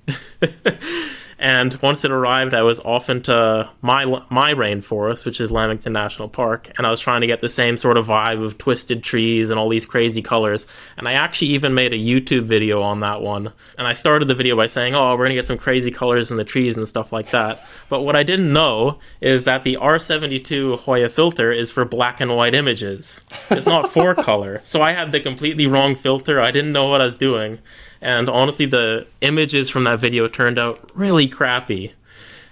[1.40, 6.29] and once it arrived, I was off into my my rainforest, which is Lamington National
[6.29, 9.48] Park, and I was trying to get the same sort of vibe of twisted trees
[9.48, 10.66] and all these crazy colors.
[10.98, 13.55] And I actually even made a YouTube video on that one.
[13.79, 16.37] And I started the video by saying, "Oh, we're gonna get some crazy colors in
[16.37, 20.76] the trees and stuff like that." But what I didn't know is that the R72
[20.81, 23.22] Hoya filter is for black and white images.
[23.48, 24.61] It's not for color.
[24.62, 26.38] So I had the completely wrong filter.
[26.38, 27.61] I didn't know what I was doing.
[28.00, 31.92] And honestly, the images from that video turned out really crappy.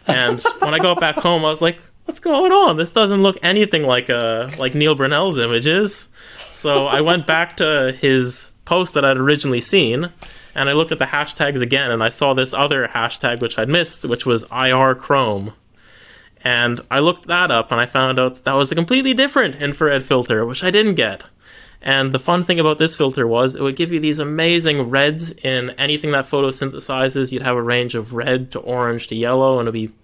[0.06, 2.76] And when I got back home, I was like, "What's going on?
[2.76, 6.08] This doesn't look anything like uh like Neil Burnell's images."
[6.52, 10.10] So I went back to his post that I'd originally seen,
[10.54, 13.68] and I looked at the hashtags again, and I saw this other hashtag which I'd
[13.68, 15.52] missed, which was IR Chrome.
[16.44, 19.56] And I looked that up, and I found out that, that was a completely different
[19.62, 21.24] infrared filter, which I didn't get.
[21.80, 25.30] And the fun thing about this filter was it would give you these amazing reds
[25.30, 27.30] in anything that photosynthesizes.
[27.30, 29.94] You'd have a range of red to orange to yellow, and it'd be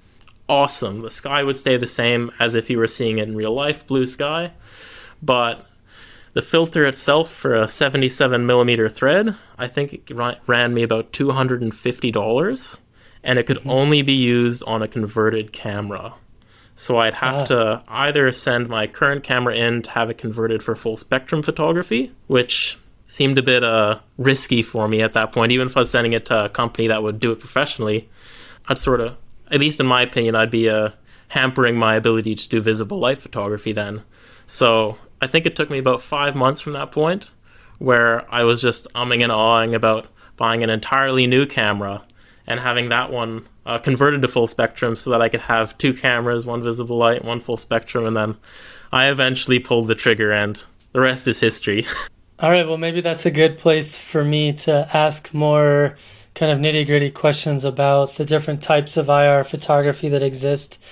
[0.48, 1.02] awesome.
[1.02, 3.86] The sky would stay the same as if you were seeing it in real life,
[3.86, 4.52] blue sky.
[5.22, 5.66] But
[6.34, 12.78] the filter itself for a 77 millimeter thread, I think it ran me about $250,
[13.22, 13.70] and it could mm-hmm.
[13.70, 16.14] only be used on a converted camera.
[16.76, 17.44] So I'd have ah.
[17.44, 22.12] to either send my current camera in to have it converted for full spectrum photography,
[22.26, 25.52] which seemed a bit uh, risky for me at that point.
[25.52, 28.08] Even if I was sending it to a company that would do it professionally,
[28.66, 29.16] I'd sort of,
[29.50, 30.90] at least in my opinion, I'd be uh,
[31.28, 34.02] hampering my ability to do visible light photography then.
[34.46, 37.30] So I think it took me about five months from that point
[37.78, 40.06] where I was just umming and ahhing about
[40.36, 42.02] buying an entirely new camera
[42.46, 45.94] and having that one uh, converted to full spectrum so that I could have two
[45.94, 48.36] cameras, one visible light, one full spectrum, and then
[48.92, 51.86] I eventually pulled the trigger, and the rest is history.
[52.40, 55.96] All right, well, maybe that's a good place for me to ask more
[56.34, 60.82] kind of nitty gritty questions about the different types of IR photography that exist.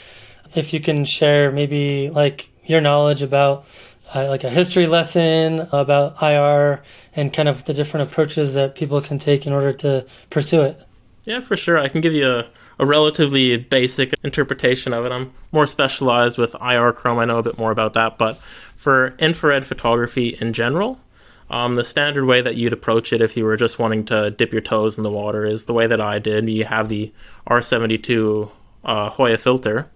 [0.54, 3.66] If you can share maybe like your knowledge about
[4.14, 6.82] uh, like a history lesson about IR
[7.16, 10.80] and kind of the different approaches that people can take in order to pursue it.
[11.24, 11.78] Yeah, for sure.
[11.78, 12.46] I can give you a,
[12.80, 15.12] a relatively basic interpretation of it.
[15.12, 17.18] I'm more specialized with IR Chrome.
[17.18, 18.18] I know a bit more about that.
[18.18, 18.38] But
[18.76, 21.00] for infrared photography in general,
[21.48, 24.52] um, the standard way that you'd approach it if you were just wanting to dip
[24.52, 26.48] your toes in the water is the way that I did.
[26.48, 27.12] You have the
[27.46, 28.50] R72
[28.84, 29.90] uh, Hoya filter,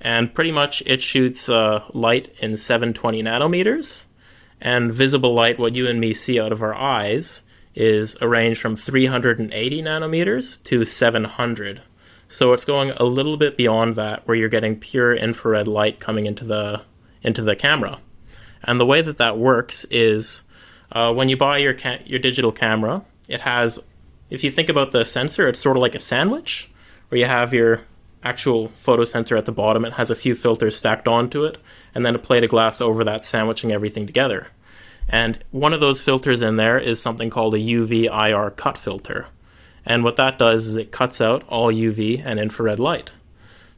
[0.00, 4.04] and pretty much it shoots uh, light in 720 nanometers.
[4.60, 7.42] And visible light, what you and me see out of our eyes,
[7.78, 11.80] is a range from 380 nanometers to 700.
[12.26, 16.26] So it's going a little bit beyond that, where you're getting pure infrared light coming
[16.26, 16.82] into the
[17.22, 18.00] into the camera.
[18.64, 20.42] And the way that that works is
[20.90, 23.78] uh, when you buy your ca- your digital camera, it has,
[24.28, 26.68] if you think about the sensor, it's sort of like a sandwich,
[27.08, 27.82] where you have your
[28.24, 29.84] actual photo sensor at the bottom.
[29.84, 31.58] It has a few filters stacked onto it,
[31.94, 34.48] and then a plate of glass over that, sandwiching everything together.
[35.08, 39.26] And one of those filters in there is something called a UV IR cut filter.
[39.86, 43.12] And what that does is it cuts out all UV and infrared light.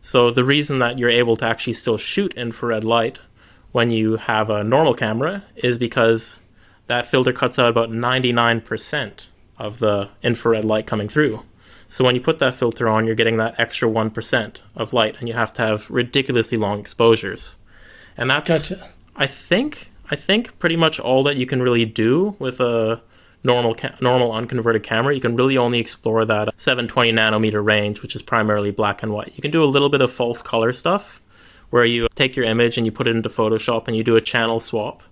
[0.02, 3.20] So the reason that you're able to actually still shoot infrared light
[3.72, 6.40] when you have a normal camera is because
[6.88, 11.42] that filter cuts out about 99% of the infrared light coming through.
[11.88, 15.28] So when you put that filter on, you're getting that extra 1% of light, and
[15.28, 17.56] you have to have ridiculously long exposures.
[18.16, 18.90] And that's, Gotcha.
[19.16, 23.00] I think, I think pretty much all that you can really do with a
[23.44, 25.14] normal ca- normal unconverted camera.
[25.14, 29.32] You can really only explore that 720 nanometer range, which is primarily black and white.
[29.36, 31.22] You can do a little bit of false color stuff,
[31.70, 34.20] where you take your image and you put it into Photoshop and you do a
[34.20, 35.02] channel swap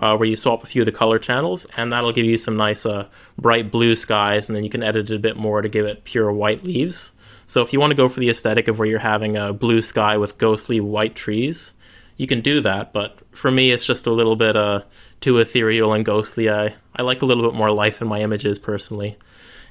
[0.00, 2.56] uh, where you swap a few of the color channels, and that'll give you some
[2.56, 3.06] nice uh,
[3.38, 6.04] bright blue skies, and then you can edit it a bit more to give it
[6.04, 7.12] pure white leaves.
[7.46, 9.82] So if you want to go for the aesthetic of where you're having a blue
[9.82, 11.74] sky with ghostly white trees,
[12.20, 12.92] you can do that.
[12.92, 14.82] But for me, it's just a little bit uh,
[15.22, 16.50] too ethereal and ghostly.
[16.50, 19.16] I, I like a little bit more life in my images personally.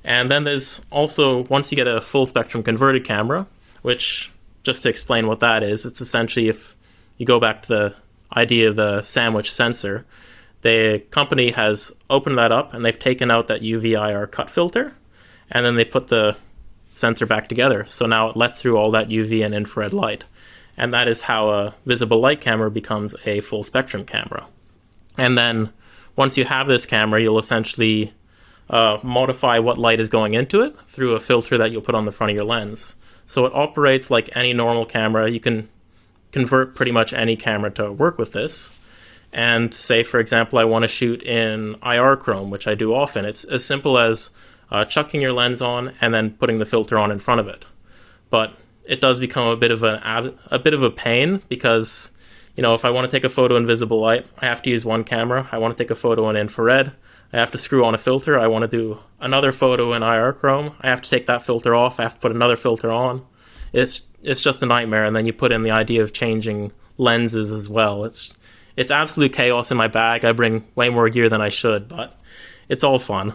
[0.03, 3.45] And then there's also, once you get a full spectrum converted camera,
[3.83, 4.31] which,
[4.63, 6.75] just to explain what that is, it's essentially if
[7.17, 7.95] you go back to the
[8.35, 10.07] idea of the sandwich sensor,
[10.61, 14.95] the company has opened that up and they've taken out that UV-IR cut filter,
[15.51, 16.35] and then they put the
[16.95, 17.85] sensor back together.
[17.87, 20.23] So now it lets through all that UV and infrared light,
[20.79, 24.47] and that is how a visible light camera becomes a full spectrum camera.
[25.17, 25.71] And then
[26.15, 28.13] once you have this camera, you'll essentially
[28.69, 32.05] uh, modify what light is going into it through a filter that you'll put on
[32.05, 32.95] the front of your lens.
[33.27, 35.29] So it operates like any normal camera.
[35.29, 35.67] You can
[36.31, 38.71] convert pretty much any camera to work with this.
[39.33, 43.25] And say, for example, I want to shoot in IR Chrome, which I do often.
[43.25, 44.31] It's as simple as
[44.71, 47.65] uh, chucking your lens on and then putting the filter on in front of it.
[48.29, 48.53] But
[48.89, 52.11] it does become a bit of an a bit of a pain because
[52.55, 54.71] you know if I want to take a photo in visible light, I have to
[54.71, 55.47] use one camera.
[55.51, 56.91] I want to take a photo in infrared.
[57.31, 58.39] I have to screw on a filter.
[58.39, 60.75] I want to do another photo in IR Chrome.
[60.81, 61.99] I have to take that filter off.
[61.99, 63.23] I have to put another filter on.
[63.71, 65.05] It's it's just a nightmare.
[65.05, 68.05] And then you put in the idea of changing lenses as well.
[68.05, 68.33] It's
[68.75, 70.25] it's absolute chaos in my bag.
[70.25, 72.19] I bring way more gear than I should, but
[72.67, 73.33] it's all fun.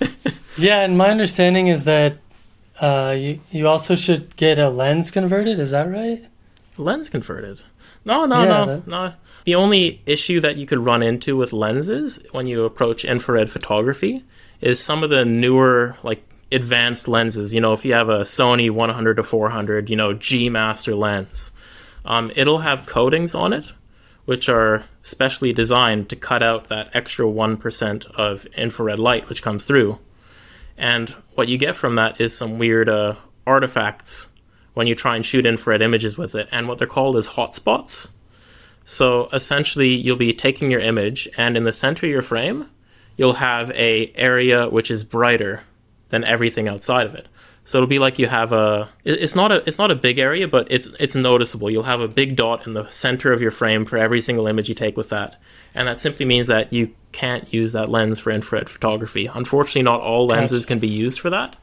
[0.56, 2.16] yeah, and my understanding is that
[2.80, 5.58] uh, you you also should get a lens converted.
[5.58, 6.24] Is that right?
[6.78, 7.62] Lens converted?
[8.04, 8.86] No, no, yeah, no, that...
[8.86, 9.12] no.
[9.44, 14.24] The only issue that you could run into with lenses when you approach infrared photography
[14.60, 17.54] is some of the newer like advanced lenses.
[17.54, 21.52] You know, if you have a Sony 100 to 400, you know, G Master lens,
[22.04, 23.72] um, it'll have coatings on it,
[24.24, 29.64] which are specially designed to cut out that extra 1% of infrared light which comes
[29.64, 29.98] through.
[30.78, 33.14] And what you get from that is some weird uh,
[33.46, 34.28] artifacts
[34.74, 36.48] when you try and shoot infrared images with it.
[36.52, 38.08] And what they're called is hotspots.
[38.84, 42.68] So essentially, you'll be taking your image, and in the center of your frame,
[43.16, 45.62] you'll have a area which is brighter
[46.10, 47.26] than everything outside of it.
[47.66, 50.46] So it'll be like you have a it's not a it's not a big area,
[50.46, 51.68] but it's it's noticeable.
[51.68, 54.68] You'll have a big dot in the center of your frame for every single image
[54.68, 55.36] you take with that.
[55.74, 59.26] And that simply means that you can't use that lens for infrared photography.
[59.26, 61.56] Unfortunately, not all lenses can be used for that.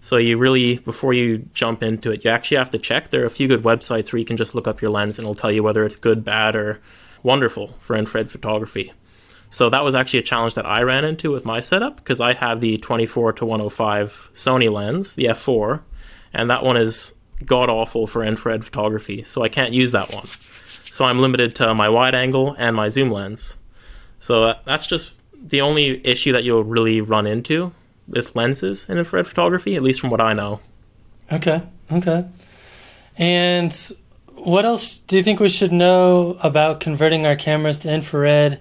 [0.00, 3.08] So you really before you jump into it, you actually have to check.
[3.08, 5.24] There are a few good websites where you can just look up your lens and
[5.24, 6.82] it'll tell you whether it's good, bad, or
[7.22, 8.92] wonderful for infrared photography.
[9.50, 12.34] So that was actually a challenge that I ran into with my setup because I
[12.34, 15.82] have the 24 to 105 Sony lens, the f4,
[16.32, 20.26] and that one is god awful for infrared photography, so I can't use that one.
[20.90, 23.56] So I'm limited to my wide angle and my zoom lens.
[24.20, 27.72] So uh, that's just the only issue that you'll really run into
[28.06, 30.60] with lenses in infrared photography, at least from what I know.
[31.30, 32.26] Okay, okay.
[33.16, 33.92] And
[34.34, 38.60] what else do you think we should know about converting our cameras to infrared?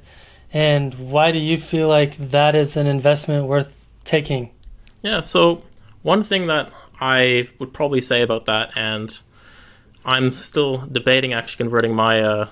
[0.53, 4.51] And why do you feel like that is an investment worth taking?
[5.01, 5.63] Yeah, so
[6.03, 9.17] one thing that I would probably say about that, and
[10.05, 12.47] I'm still debating actually converting my uh,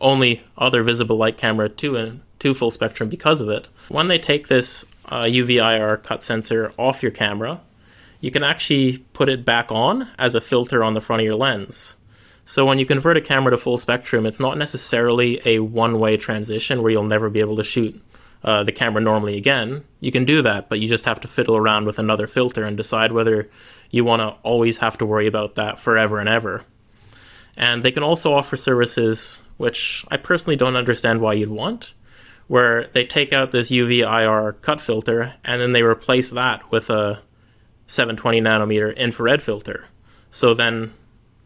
[0.00, 3.68] only other visible light camera to to full spectrum because of it.
[3.88, 7.60] When they take this uh, UV IR cut sensor off your camera,
[8.20, 11.36] you can actually put it back on as a filter on the front of your
[11.36, 11.96] lens.
[12.44, 16.82] So when you convert a camera to full spectrum, it's not necessarily a one-way transition
[16.82, 18.02] where you'll never be able to shoot
[18.42, 19.84] uh, the camera normally again.
[20.00, 22.76] You can do that, but you just have to fiddle around with another filter and
[22.76, 23.50] decide whether
[23.90, 26.64] you want to always have to worry about that forever and ever.
[27.56, 31.92] And they can also offer services which I personally don't understand why you'd want,
[32.46, 36.88] where they take out this UV IR cut filter and then they replace that with
[36.88, 37.20] a
[37.86, 39.84] 720 nanometer infrared filter.
[40.30, 40.94] So then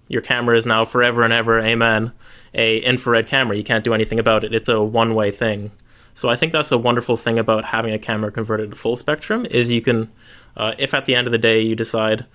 [0.09, 2.12] your camera is now forever and ever, amen,
[2.53, 3.57] a infrared camera.
[3.57, 4.55] You can't do anything about it.
[4.55, 5.71] It's a one way thing.
[6.14, 9.47] So I think that's a wonderful thing about having a camera converted to full spectrum
[9.47, 10.11] is you can,
[10.57, 12.27] uh, if at the end of the day you decide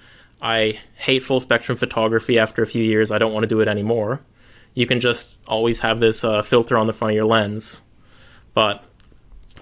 [0.41, 3.67] I hate full spectrum photography after a few years, I don't want to do it
[3.67, 4.21] anymore.
[4.73, 7.81] You can just always have this uh, filter on the front of your lens.
[8.53, 8.83] But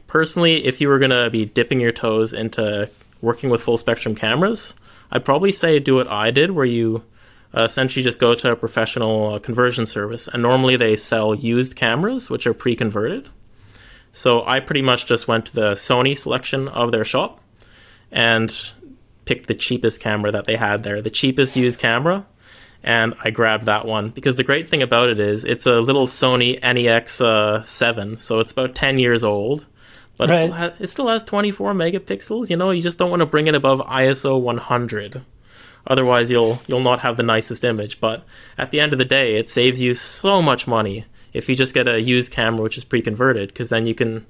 [0.08, 2.90] personally, if you were going to be dipping your toes into
[3.22, 4.74] working with full spectrum cameras,
[5.12, 7.04] I'd probably say do what I did, where you
[7.56, 11.76] uh, essentially just go to a professional uh, conversion service, and normally they sell used
[11.76, 13.30] cameras, which are pre-converted.
[14.14, 17.40] So I pretty much just went to the Sony selection of their shop
[18.12, 18.74] and
[19.26, 22.26] picked the cheapest camera that they had there, the cheapest used camera,
[22.84, 26.06] and I grabbed that one because the great thing about it is it's a little
[26.06, 29.66] Sony NEX uh, 7, so it's about 10 years old.
[30.18, 30.44] But right.
[30.44, 32.50] it, still has, it still has 24 megapixels.
[32.50, 35.24] You know, you just don't want to bring it above ISO 100.
[35.88, 38.00] Otherwise, you'll you'll not have the nicest image.
[38.00, 38.24] But
[38.58, 41.74] at the end of the day, it saves you so much money if you just
[41.74, 44.26] get a used camera which is pre-converted, because then you can.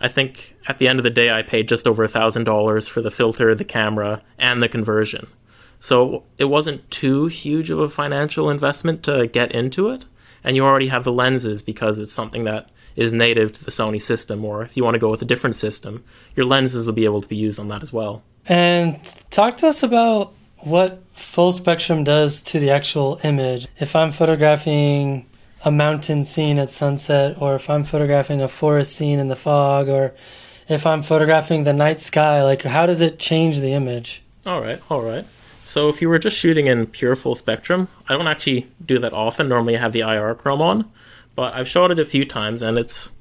[0.00, 3.00] I think at the end of the day, I paid just over thousand dollars for
[3.00, 5.28] the filter, the camera, and the conversion.
[5.78, 10.06] So it wasn't too huge of a financial investment to get into it,
[10.42, 14.00] and you already have the lenses because it's something that is native to the Sony
[14.00, 14.44] system.
[14.44, 16.02] Or if you want to go with a different system,
[16.34, 18.22] your lenses will be able to be used on that as well.
[18.46, 18.98] And
[19.30, 20.32] talk to us about
[20.64, 23.68] what full spectrum does to the actual image.
[23.78, 25.26] If I'm photographing
[25.64, 29.88] a mountain scene at sunset, or if I'm photographing a forest scene in the fog,
[29.88, 30.14] or
[30.68, 34.22] if I'm photographing the night sky, like how does it change the image?
[34.46, 35.24] All right, all right.
[35.64, 39.14] So if you were just shooting in pure full spectrum, I don't actually do that
[39.14, 39.48] often.
[39.48, 40.90] Normally I have the IR chrome on,
[41.34, 43.12] but I've shot it a few times and it's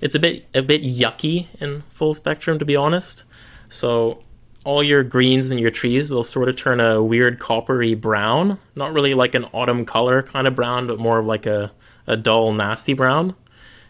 [0.00, 3.24] it's a bit a bit yucky in full spectrum to be honest.
[3.68, 4.22] So
[4.64, 8.58] all your greens and your trees they'll sort of turn a weird coppery brown.
[8.74, 11.72] Not really like an autumn color kind of brown but more of like a,
[12.06, 13.34] a dull nasty brown.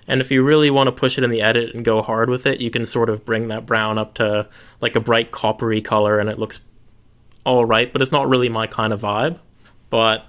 [0.07, 2.47] And if you really want to push it in the edit and go hard with
[2.47, 4.49] it you can sort of bring that brown up to
[4.81, 6.61] like a bright coppery color and it looks
[7.45, 9.39] all right but it's not really my kind of vibe.
[9.89, 10.25] But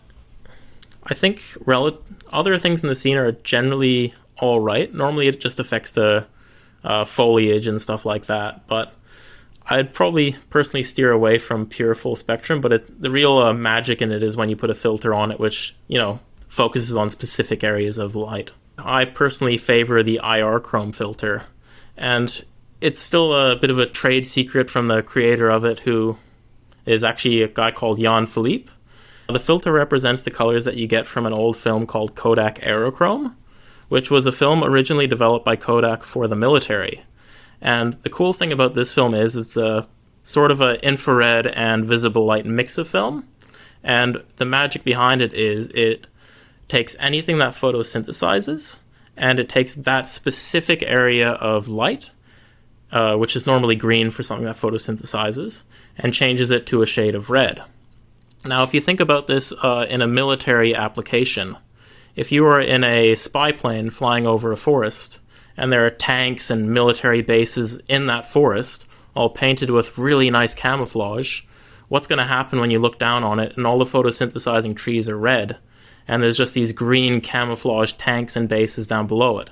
[1.04, 1.99] i think rel-
[2.32, 4.91] other things in the scene are generally all right.
[4.91, 6.25] Normally it just affects the
[6.84, 8.91] uh, foliage and stuff like that but
[9.71, 14.01] I'd probably personally steer away from pure full spectrum, but it, the real uh, magic
[14.01, 17.10] in it is when you put a filter on it, which you know focuses on
[17.10, 18.51] specific areas of light.
[18.77, 21.43] I personally favor the IR chrome filter,
[21.95, 22.43] and
[22.81, 26.17] it's still a bit of a trade secret from the creator of it, who
[26.86, 28.69] is actually a guy called Jan Philippe.
[29.29, 33.36] The filter represents the colors that you get from an old film called Kodak Aerochrome,
[33.88, 37.05] which was a film originally developed by Kodak for the military.
[37.62, 39.88] And the cool thing about this film is it's a
[40.24, 43.28] sort of an infrared and visible light mix of film.
[43.84, 46.08] And the magic behind it is it
[46.67, 48.80] takes anything that photosynthesizes
[49.17, 52.12] and it takes that specific area of light,
[52.91, 55.63] uh, which is normally green for something that photosynthesizes,
[55.97, 57.62] and changes it to a shade of red.
[58.45, 61.58] Now, if you think about this uh, in a military application,
[62.15, 65.19] if you were in a spy plane flying over a forest
[65.62, 70.56] and there are tanks and military bases in that forest, all painted with really nice
[70.56, 71.41] camouflage,
[71.88, 75.08] what's going to happen when you look down on it and all the photosynthesizing trees
[75.08, 75.60] are red,
[76.08, 79.52] and there's just these green camouflage tanks and bases down below it?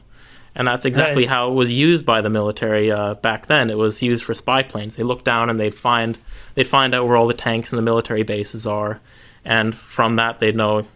[0.55, 1.31] And that's exactly nice.
[1.31, 3.69] how it was used by the military uh, back then.
[3.69, 4.95] It was used for spy planes.
[4.95, 6.17] They look down and they'd find
[6.55, 8.99] they'd find out where all the tanks and the military bases are,
[9.45, 10.87] and from that they'd know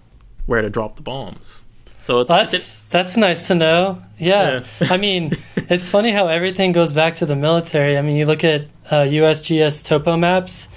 [0.47, 1.61] where to drop the bombs.
[2.03, 4.03] So it's that's it's, that's nice to know.
[4.19, 4.87] Yeah, yeah.
[4.91, 7.97] I mean, it's funny how everything goes back to the military.
[7.97, 10.67] I mean, you look at uh, USGS topo maps,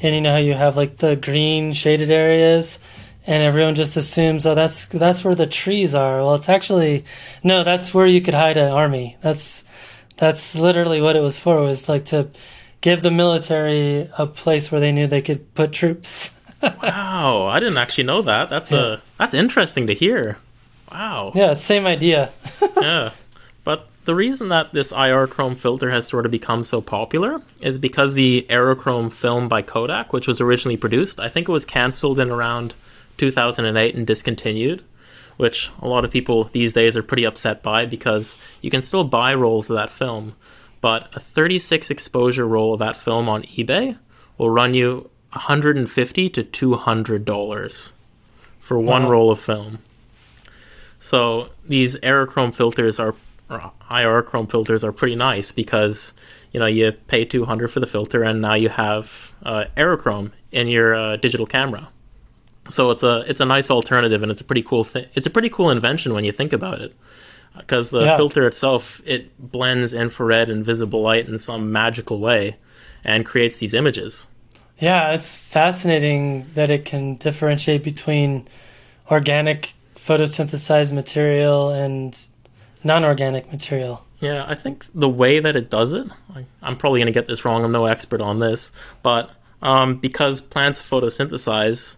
[0.00, 2.78] and you know how you have like the green shaded areas,
[3.26, 6.16] and everyone just assumes, oh, that's that's where the trees are.
[6.20, 7.04] Well, it's actually
[7.44, 9.18] no, that's where you could hide an army.
[9.20, 9.64] That's
[10.16, 11.58] that's literally what it was for.
[11.58, 12.30] It was like to
[12.80, 16.34] give the military a place where they knew they could put troops.
[16.62, 18.48] wow, I didn't actually know that.
[18.48, 18.94] That's yeah.
[18.94, 20.38] a that's interesting to hear.
[20.90, 21.32] Wow.
[21.34, 22.32] Yeah, same idea.
[22.80, 23.12] yeah.
[23.64, 27.78] But the reason that this IR Chrome filter has sort of become so popular is
[27.78, 32.18] because the Aerochrome film by Kodak, which was originally produced, I think it was canceled
[32.18, 32.74] in around
[33.18, 34.82] 2008 and discontinued,
[35.36, 39.04] which a lot of people these days are pretty upset by because you can still
[39.04, 40.34] buy rolls of that film,
[40.80, 43.98] but a 36 exposure roll of that film on eBay
[44.38, 47.92] will run you 150 to 200 dollars
[48.58, 49.10] for one wow.
[49.10, 49.78] roll of film.
[51.00, 53.14] So these Aerochrome filters are
[53.50, 56.12] or IR Chrome filters are pretty nice because
[56.52, 60.68] you know you pay 200 for the filter and now you have uh, Aerochrome in
[60.68, 61.88] your uh, digital camera.
[62.68, 65.06] So it's a it's a nice alternative and it's a pretty cool thing.
[65.14, 66.94] It's a pretty cool invention when you think about it,
[67.58, 68.16] because the yeah.
[68.16, 72.56] filter itself it blends infrared and visible light in some magical way,
[73.02, 74.28] and creates these images.
[74.78, 78.48] Yeah, it's fascinating that it can differentiate between
[79.10, 79.74] organic
[80.10, 82.26] photosynthesized material and
[82.82, 84.04] non-organic material.
[84.18, 86.08] Yeah, I think the way that it does it,
[86.62, 87.64] I'm probably going to get this wrong.
[87.64, 89.30] I'm no expert on this, but
[89.62, 91.96] Um, because plants photosynthesize,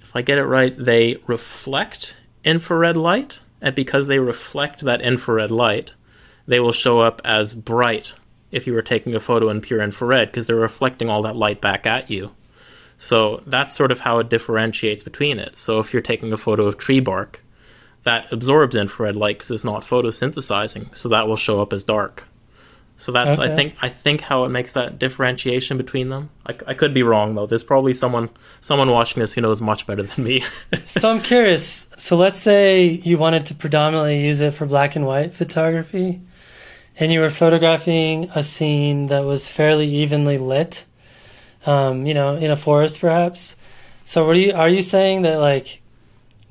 [0.00, 5.50] if I get it right, they reflect infrared light, and because they reflect that infrared
[5.50, 5.92] light,
[6.46, 8.14] they will show up as bright
[8.50, 11.60] if you were taking a photo in pure infrared because they're reflecting all that light
[11.60, 12.32] back at you.
[12.98, 15.56] So that's sort of how it differentiates between it.
[15.56, 17.42] So if you're taking a photo of tree bark,
[18.04, 22.26] that absorbs infrared light because it's not photosynthesizing, so that will show up as dark.
[22.98, 23.52] So that's okay.
[23.52, 26.30] I think I think how it makes that differentiation between them.
[26.46, 27.46] I, I could be wrong though.
[27.46, 28.30] There's probably someone
[28.60, 30.44] someone watching this who knows much better than me.
[30.86, 31.88] so I'm curious.
[31.98, 36.22] So let's say you wanted to predominantly use it for black and white photography,
[36.98, 40.84] and you were photographing a scene that was fairly evenly lit.
[41.66, 43.56] Um, you know, in a forest perhaps.
[44.04, 45.82] So what are you are you saying that like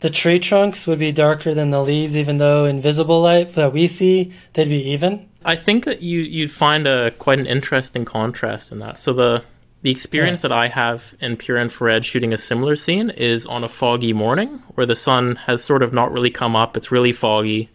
[0.02, 3.74] the tree trunks would be darker than the leaves, even though in visible light that
[3.74, 5.28] we see they'd be even?
[5.46, 9.00] I think that you you'd find a quite an interesting contrast in that.
[9.00, 9.44] So the
[9.84, 10.50] the experience yeah.
[10.50, 14.64] that I have in pure infrared shooting a similar scene is on a foggy morning
[14.74, 16.76] where the sun has sort of not really come up.
[16.76, 17.70] It's really foggy,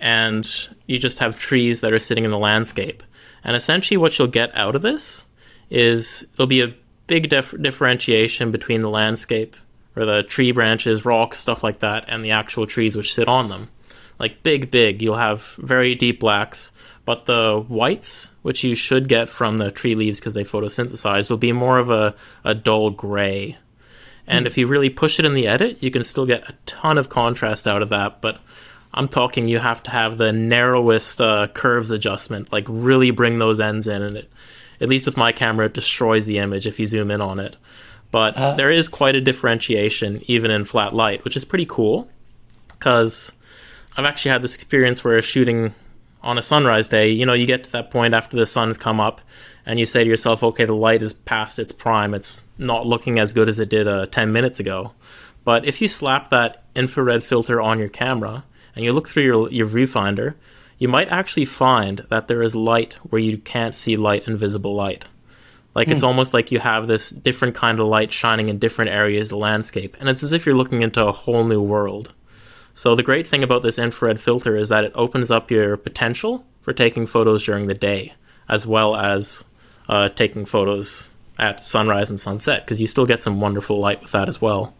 [0.00, 0.50] and
[0.86, 3.02] you just have trees that are sitting in the landscape.
[3.44, 5.24] And essentially, what you'll get out of this
[5.68, 6.74] is it'll be a
[7.10, 9.56] big dif- differentiation between the landscape
[9.96, 13.48] or the tree branches, rocks, stuff like that, and the actual trees which sit on
[13.48, 13.68] them.
[14.18, 15.02] Like big, big.
[15.02, 16.72] You'll have very deep blacks
[17.10, 21.38] but the whites, which you should get from the tree leaves because they photosynthesize, will
[21.38, 23.56] be more of a, a dull gray.
[24.28, 24.46] And mm.
[24.46, 27.08] if you really push it in the edit, you can still get a ton of
[27.08, 28.20] contrast out of that.
[28.20, 28.38] But
[28.94, 33.58] I'm talking you have to have the narrowest uh, curves adjustment, like really bring those
[33.58, 34.02] ends in.
[34.02, 34.30] And it,
[34.80, 37.56] at least with my camera, it destroys the image if you zoom in on it.
[38.10, 42.08] But uh, there is quite a differentiation even in flat light, which is pretty cool
[42.68, 43.30] because
[43.96, 45.74] I've actually had this experience where shooting
[46.22, 49.00] on a sunrise day, you know, you get to that point after the sun's come
[49.00, 49.20] up
[49.64, 52.14] and you say to yourself, okay, the light is past its prime.
[52.14, 54.92] It's not looking as good as it did uh, 10 minutes ago.
[55.44, 59.50] But if you slap that infrared filter on your camera and you look through your,
[59.50, 60.34] your viewfinder,
[60.80, 64.74] you might actually find that there is light where you can't see light in visible
[64.74, 65.04] light.
[65.74, 66.06] Like it's hmm.
[66.06, 69.36] almost like you have this different kind of light shining in different areas of the
[69.36, 72.12] landscape, and it's as if you're looking into a whole new world.
[72.74, 76.44] So the great thing about this infrared filter is that it opens up your potential
[76.62, 78.14] for taking photos during the day,
[78.48, 79.44] as well as
[79.88, 84.12] uh, taking photos at sunrise and sunset, because you still get some wonderful light with
[84.12, 84.74] that as well.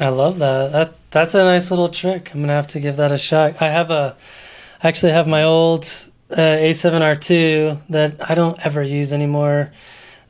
[0.00, 0.72] I love that.
[0.72, 2.32] That that's a nice little trick.
[2.34, 3.60] I'm gonna have to give that a shot.
[3.60, 4.16] I have a,
[4.82, 5.84] I actually have my old
[6.30, 9.72] uh, A7R2 that I don't ever use anymore.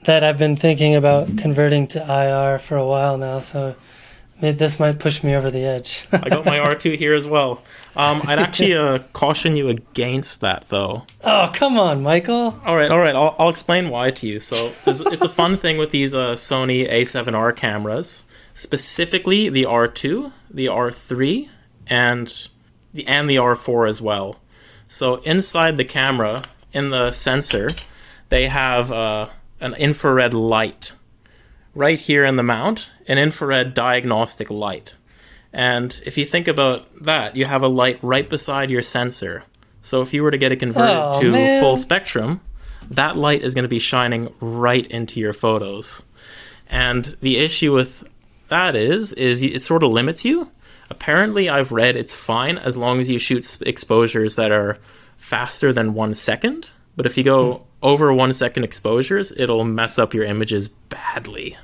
[0.04, 3.40] That I've been thinking about converting to IR for a while now.
[3.40, 3.74] So
[4.40, 6.06] this might push me over the edge.
[6.12, 7.62] I got my R2 here as well.
[7.96, 11.04] Um, I'd actually uh, caution you against that, though.
[11.24, 12.58] Oh, come on, Michael.
[12.64, 13.14] All right, all right.
[13.14, 14.38] I'll, I'll explain why to you.
[14.38, 18.22] So it's a fun thing with these uh, Sony A7R cameras,
[18.54, 21.48] specifically the R2, the R3,
[21.88, 22.48] and
[22.92, 24.36] the and the R4 as well.
[24.88, 27.70] So inside the camera, in the sensor,
[28.28, 29.28] they have uh,
[29.60, 30.92] an infrared light
[31.74, 34.94] right here in the mount an infrared diagnostic light.
[35.52, 39.44] And if you think about that, you have a light right beside your sensor.
[39.80, 41.60] So if you were to get it converted oh, to man.
[41.60, 42.42] full spectrum,
[42.90, 46.04] that light is going to be shining right into your photos.
[46.68, 48.06] And the issue with
[48.48, 50.50] that is is it sort of limits you.
[50.90, 54.78] Apparently, I've read it's fine as long as you shoot exposures that are
[55.16, 57.62] faster than 1 second, but if you go hmm.
[57.82, 61.56] over 1 second exposures, it'll mess up your images badly.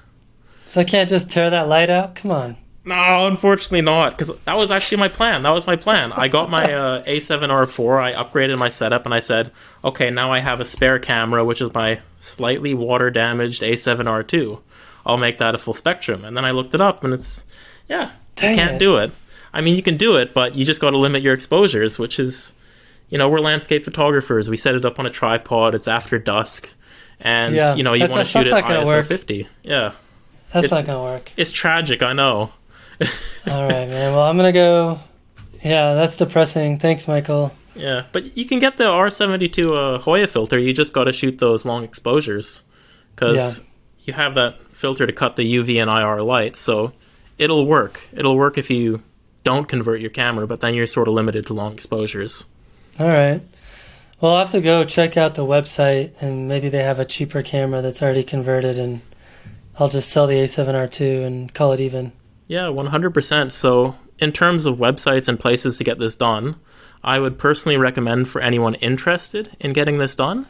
[0.67, 2.17] So I can't just tear that light out?
[2.17, 2.57] Come on.
[2.87, 5.43] No, unfortunately not, because that was actually my plan.
[5.43, 6.13] That was my plan.
[6.13, 9.53] I got my uh, A7R4, I upgraded my setup, and I said,
[9.83, 14.61] okay, now I have a spare camera, which is my slightly water damaged A7R2.
[15.07, 16.25] I'll make that a full spectrum.
[16.25, 17.45] And then I looked it up, and it's,
[17.89, 18.79] yeah, Dang you can't it.
[18.79, 19.13] do it.
[19.53, 22.19] I mean, you can do it, but you just got to limit your exposures, which
[22.19, 22.53] is,
[23.09, 24.51] you know, we're landscape photographers.
[24.51, 26.69] We set it up on a tripod, it's after dusk,
[27.21, 29.07] and, yeah, you know, you want to shoot it ISO work.
[29.07, 29.47] 50.
[29.63, 29.93] Yeah.
[30.55, 31.33] That's it's, not gonna work.
[31.37, 32.53] It's tragic, I know.
[33.51, 34.13] All right, man.
[34.13, 35.01] Well, I'm gonna go.
[35.65, 36.79] Yeah, that's depressing.
[36.79, 37.53] Thanks, Michael.
[37.75, 40.57] Yeah, but you can get the R72 uh, Hoya filter.
[40.57, 42.63] You just got to shoot those long exposures
[43.15, 43.65] because yeah.
[44.05, 46.57] you have that filter to cut the UV and IR light.
[46.57, 46.93] So
[47.39, 48.03] it'll work.
[48.13, 49.03] It'll work if you
[49.43, 52.47] don't convert your camera, but then you're sort of limited to long exposures.
[52.99, 53.43] All right.
[54.21, 57.43] Well, I'll have to go check out the website and maybe they have a cheaper
[57.43, 59.03] camera that's already converted and
[59.79, 62.13] I'll just sell the A7R2 and call it even.
[62.47, 63.53] Yeah, 100%.
[63.53, 66.57] So, in terms of websites and places to get this done,
[67.03, 70.47] I would personally recommend for anyone interested in getting this done.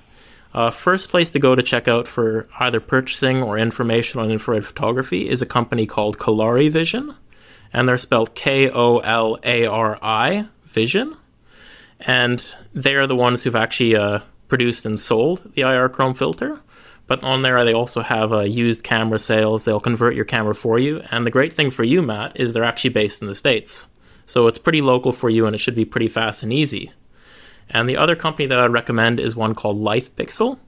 [0.54, 4.64] Uh, first place to go to check out for either purchasing or information on infrared
[4.64, 7.14] photography is a company called Kolari Vision,
[7.72, 11.16] and they're spelled K O L A R I Vision,
[12.00, 16.60] and they are the ones who've actually uh, produced and sold the IR Chrome filter.
[17.06, 19.64] But on there, they also have uh, used camera sales.
[19.64, 21.02] They'll convert your camera for you.
[21.10, 23.88] And the great thing for you, Matt, is they're actually based in the States.
[24.24, 26.92] So it's pretty local for you and it should be pretty fast and easy.
[27.70, 30.58] And the other company that I'd recommend is one called LifePixel.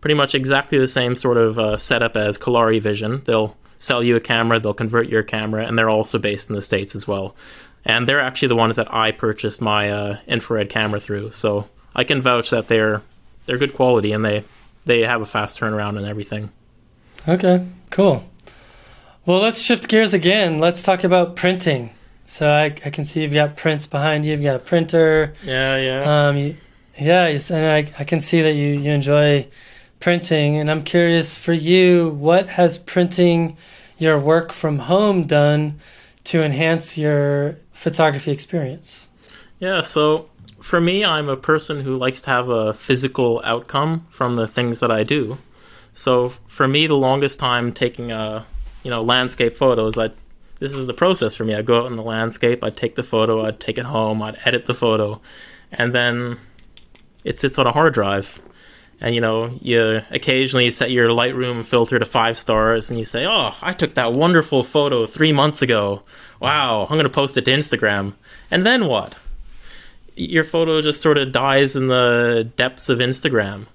[0.00, 3.22] Pretty much exactly the same sort of uh, setup as Kolari Vision.
[3.24, 6.62] They'll sell you a camera, they'll convert your camera, and they're also based in the
[6.62, 7.34] States as well.
[7.84, 11.30] And they're actually the ones that I purchased my uh, infrared camera through.
[11.30, 13.02] So I can vouch that they're
[13.46, 14.44] they're good quality and they
[14.84, 16.50] they have a fast turnaround and everything.
[17.26, 18.28] Okay, cool.
[19.26, 20.58] Well, let's shift gears again.
[20.58, 21.90] Let's talk about printing.
[22.28, 24.32] So I, I can see you've got prints behind you.
[24.32, 25.32] You've got a printer.
[25.42, 26.28] Yeah, yeah.
[26.28, 26.56] Um, you,
[26.98, 29.46] yeah, and I, I can see that you, you enjoy
[29.98, 30.58] printing.
[30.58, 33.56] And I'm curious for you, what has printing
[33.96, 35.80] your work from home done
[36.24, 39.08] to enhance your photography experience?
[39.58, 40.28] Yeah, so
[40.60, 44.80] for me, I'm a person who likes to have a physical outcome from the things
[44.80, 45.38] that I do.
[45.94, 48.44] So for me, the longest time taking a
[48.84, 50.10] you know landscape photos, I
[50.58, 51.54] this is the process for me.
[51.54, 54.38] I go out in the landscape, I take the photo, I'd take it home, I'd
[54.44, 55.20] edit the photo,
[55.72, 56.38] and then
[57.24, 58.40] it sits on a hard drive.
[59.00, 63.26] And you know, you occasionally set your Lightroom filter to five stars, and you say,
[63.26, 66.02] "Oh, I took that wonderful photo three months ago.
[66.40, 68.14] Wow, I'm going to post it to Instagram."
[68.50, 69.14] And then what?
[70.18, 73.66] your photo just sort of dies in the depths of Instagram.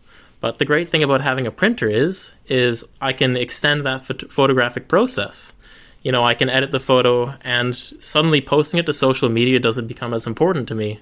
[0.42, 4.30] But the great thing about having a printer is is I can extend that phot-
[4.30, 5.54] photographic process.
[6.04, 9.88] You know, I can edit the photo and suddenly posting it to social media doesn't
[9.88, 11.00] become as important to me,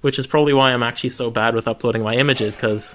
[0.00, 2.94] which is probably why I'm actually so bad with uploading my images cuz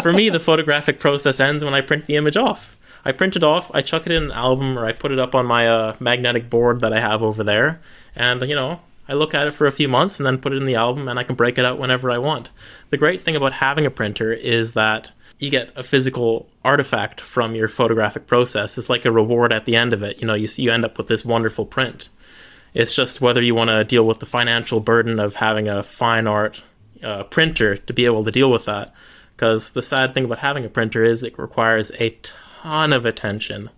[0.00, 2.76] for me the photographic process ends when I print the image off.
[3.04, 5.34] I print it off, I chuck it in an album or I put it up
[5.34, 7.80] on my uh, magnetic board that I have over there
[8.14, 10.56] and you know, I look at it for a few months and then put it
[10.56, 12.50] in the album and I can break it out whenever I want.
[12.90, 17.54] The great thing about having a printer is that you get a physical artifact from
[17.54, 18.78] your photographic process.
[18.78, 20.20] It's like a reward at the end of it.
[20.20, 22.08] You know, you, you end up with this wonderful print.
[22.74, 26.26] It's just whether you want to deal with the financial burden of having a fine
[26.26, 26.62] art
[27.02, 28.94] uh, printer to be able to deal with that.
[29.34, 32.16] Because the sad thing about having a printer is it requires a
[32.62, 33.70] ton of attention.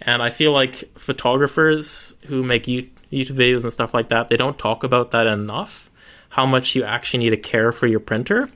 [0.00, 4.58] And I feel like photographers who make YouTube videos and stuff like that, they don't
[4.58, 5.90] talk about that enough.
[6.30, 8.48] How much you actually need to care for your printer.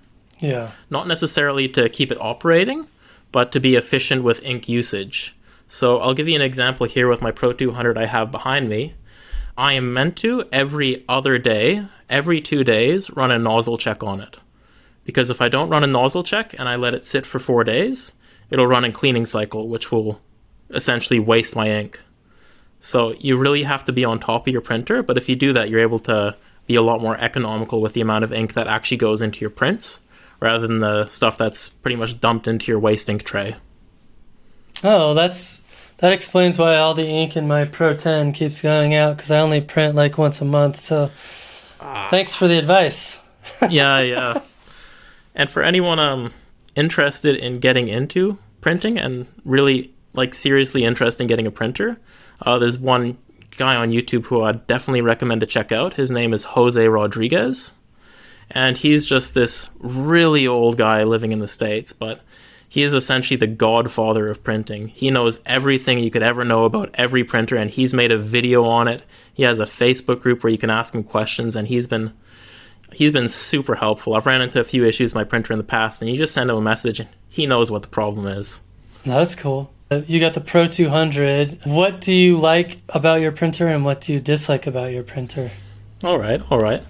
[0.43, 0.73] Yeah.
[0.91, 2.89] Not necessarily to keep it operating,
[3.31, 5.35] but to be efficient with ink usage.
[5.67, 8.95] So I'll give you an example here with my Pro 200 I have behind me.
[9.57, 14.21] I am meant to every other day, every two days, run a nozzle check on
[14.21, 14.39] it.
[15.05, 17.65] Because if I don't run a nozzle check and I let it sit for four
[17.65, 18.13] days,
[18.51, 20.21] it'll run a cleaning cycle, which will
[20.71, 22.01] essentially waste my ink.
[22.81, 25.53] So you really have to be on top of your printer, but if you do
[25.53, 26.37] that, you're able to
[26.67, 29.51] be a lot more economical with the amount of ink that actually goes into your
[29.51, 30.02] prints
[30.43, 33.55] rather than the stuff that's pretty much dumped into your waste ink tray.
[34.83, 35.63] Oh, that's
[35.99, 39.39] that explains why all the ink in my Pro 10 keeps going out because I
[39.39, 40.81] only print like once a month.
[40.81, 41.13] So
[41.81, 42.09] ah.
[42.11, 43.21] thanks for the advice.
[43.71, 44.41] yeah, yeah.
[45.35, 46.33] And for anyone um
[46.75, 52.01] interested in getting into printing and really like seriously interested in getting a printer,
[52.45, 53.17] uh, there's one
[53.57, 55.95] guy on YouTube who I'd definitely recommend to check out.
[55.95, 57.75] His name is Jose Rodriguez,
[58.53, 62.21] and he's just this really old guy living in the states, but
[62.69, 64.89] he is essentially the godfather of printing.
[64.89, 68.65] He knows everything you could ever know about every printer, and he's made a video
[68.65, 69.03] on it.
[69.35, 72.13] He has a Facebook group where you can ask him questions, and he's been
[72.93, 74.15] he's been super helpful.
[74.15, 76.35] I've ran into a few issues with my printer in the past, and you just
[76.35, 78.61] send him a message, and he knows what the problem is.
[79.05, 79.73] that's cool.
[79.91, 81.61] Uh, you got the Pro 200.
[81.65, 85.51] What do you like about your printer and what do you dislike about your printer?
[86.03, 86.83] All right, all right.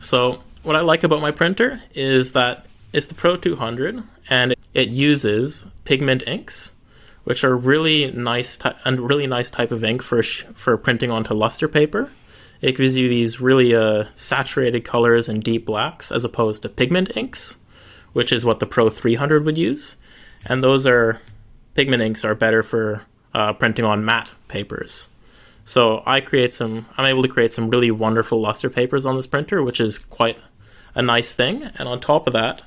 [0.00, 4.88] So, what I like about my printer is that it's the Pro 200 and it
[4.88, 6.72] uses pigment inks,
[7.24, 11.10] which are really nice ty- and really nice type of ink for sh- for printing
[11.10, 12.10] onto luster paper.
[12.60, 17.14] It gives you these really uh, saturated colors and deep blacks as opposed to pigment
[17.14, 17.58] inks,
[18.14, 19.96] which is what the Pro 300 would use.
[20.46, 21.20] And those are
[21.74, 23.02] pigment inks are better for
[23.34, 25.08] uh, printing on matte papers.
[25.64, 26.86] So I create some.
[26.96, 30.38] I'm able to create some really wonderful luster papers on this printer, which is quite
[30.94, 31.64] a nice thing.
[31.78, 32.62] And on top of that,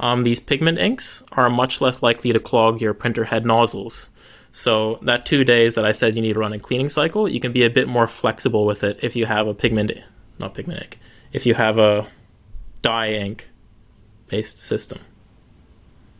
[0.00, 4.10] um, these pigment inks are much less likely to clog your printer head nozzles.
[4.50, 7.40] So that two days that I said you need to run a cleaning cycle, you
[7.40, 9.92] can be a bit more flexible with it if you have a pigment,
[10.38, 10.98] not pigment ink,
[11.32, 12.06] if you have a
[12.82, 13.48] dye ink
[14.26, 14.98] based system.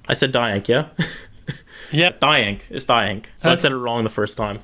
[0.08, 0.88] I said dye ink, yeah?
[1.92, 2.20] Yep.
[2.20, 2.66] dye ink.
[2.70, 3.30] It's dye ink.
[3.38, 4.60] So I said it wrong the first time.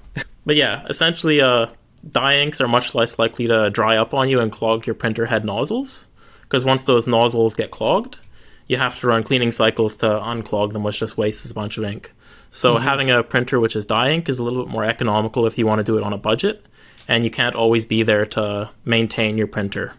[0.47, 1.67] but yeah, essentially, uh,
[2.11, 5.27] dye inks are much less likely to dry up on you and clog your printer
[5.27, 6.07] head nozzles.
[6.49, 8.21] Because once those nozzles get clogged,
[8.67, 11.85] you have to run cleaning cycles to unclog them, which just wastes a bunch of
[11.85, 12.13] ink.
[12.51, 15.59] So having a printer which is dye ink is a little bit more economical if
[15.59, 16.65] you want to do it on a budget,
[17.07, 19.93] and you can't always be there to maintain your printer.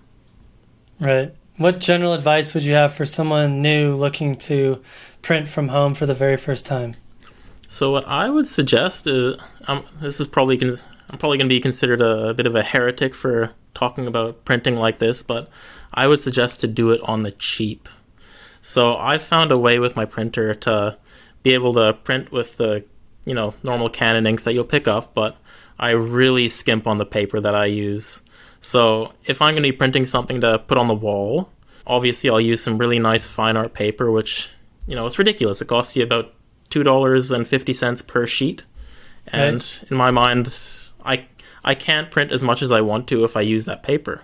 [1.00, 1.34] Right.
[1.58, 4.82] What general advice would you have for someone new looking to
[5.22, 6.96] print from home for the very first time?
[7.68, 9.36] So what I would suggest is,
[9.68, 10.76] um, this is probably con-
[11.10, 14.78] I'm probably going to be considered a, bit of a heretic for talking about printing
[14.78, 15.50] like this, but
[15.94, 17.90] I would suggest to do it on the cheap.
[18.62, 20.98] So I found a way with my printer to
[21.44, 22.84] be able to print with the
[23.26, 25.38] you know normal Canon inks that you'll pick up, but
[25.80, 28.22] I really skimp on the paper that I use.
[28.62, 31.50] So if I'm going to be printing something to put on the wall,
[31.88, 34.50] obviously I'll use some really nice fine art paper, which
[34.88, 35.62] you know it's ridiculous.
[35.62, 36.34] It costs you about
[36.70, 38.64] two dollars and fifty cents per sheet,
[39.28, 40.54] and in my mind,
[41.04, 41.26] I
[41.64, 44.22] I can't print as much as I want to if I use that paper.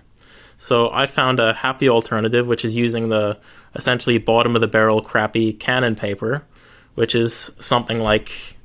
[0.58, 3.38] So I found a happy alternative, which is using the
[3.74, 6.42] essentially bottom of the barrel crappy Canon paper,
[6.94, 8.56] which is something like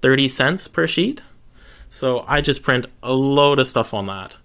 [0.00, 1.22] thirty cents per sheet.
[1.90, 4.36] So I just print a load of stuff on that,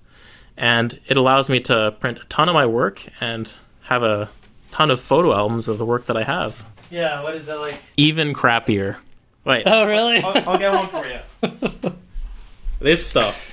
[0.58, 3.52] and it allows me to print a ton of my work and
[3.84, 4.30] have a
[4.72, 6.66] ton of photo albums of the work that I have.
[6.90, 7.76] Yeah, what is that like?
[7.96, 8.98] Even crappier.
[9.46, 10.18] Wait, Oh, really?
[10.20, 11.94] I'll, I'll get one for you.
[12.80, 13.50] this stuff.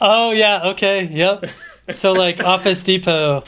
[0.00, 1.44] oh, yeah, okay, yep.
[1.92, 3.44] So, like Office Depot.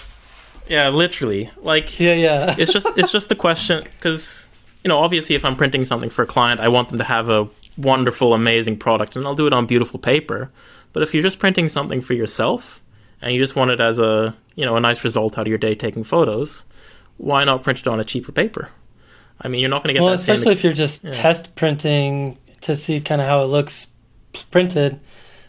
[0.68, 1.51] Yeah, literally.
[1.61, 2.55] Like Yeah, yeah.
[2.59, 4.47] it's just it's just the question because
[4.84, 7.28] you know obviously if I'm printing something for a client, I want them to have
[7.28, 10.51] a wonderful, amazing product, and I'll do it on beautiful paper.
[10.93, 12.82] But if you're just printing something for yourself
[13.20, 15.59] and you just want it as a you know a nice result out of your
[15.59, 16.64] day taking photos,
[17.16, 18.70] why not print it on a cheaper paper?
[19.40, 20.34] I mean, you're not going to get well, that same.
[20.34, 21.11] especially ex- if you're just yeah.
[21.12, 23.88] test printing to see kind of how it looks
[24.51, 25.01] printed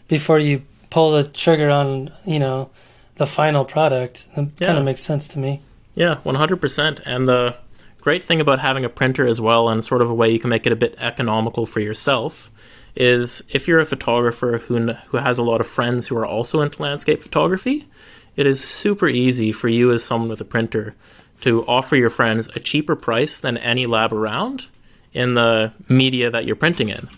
[0.08, 2.70] before you pull the trigger on, you know,
[3.16, 4.26] the final product.
[4.36, 5.60] It kind of makes sense to me.
[5.94, 7.00] Yeah, 100%.
[7.06, 7.56] And the
[8.00, 10.50] great thing about having a printer as well, and sort of a way you can
[10.50, 12.50] make it a bit economical for yourself,
[12.96, 16.60] is if you're a photographer who, who has a lot of friends who are also
[16.60, 17.88] into landscape photography,
[18.36, 20.94] it is super easy for you as someone with a printer
[21.40, 24.66] to offer your friends a cheaper price than any lab around
[25.12, 27.08] in the media that you're printing in.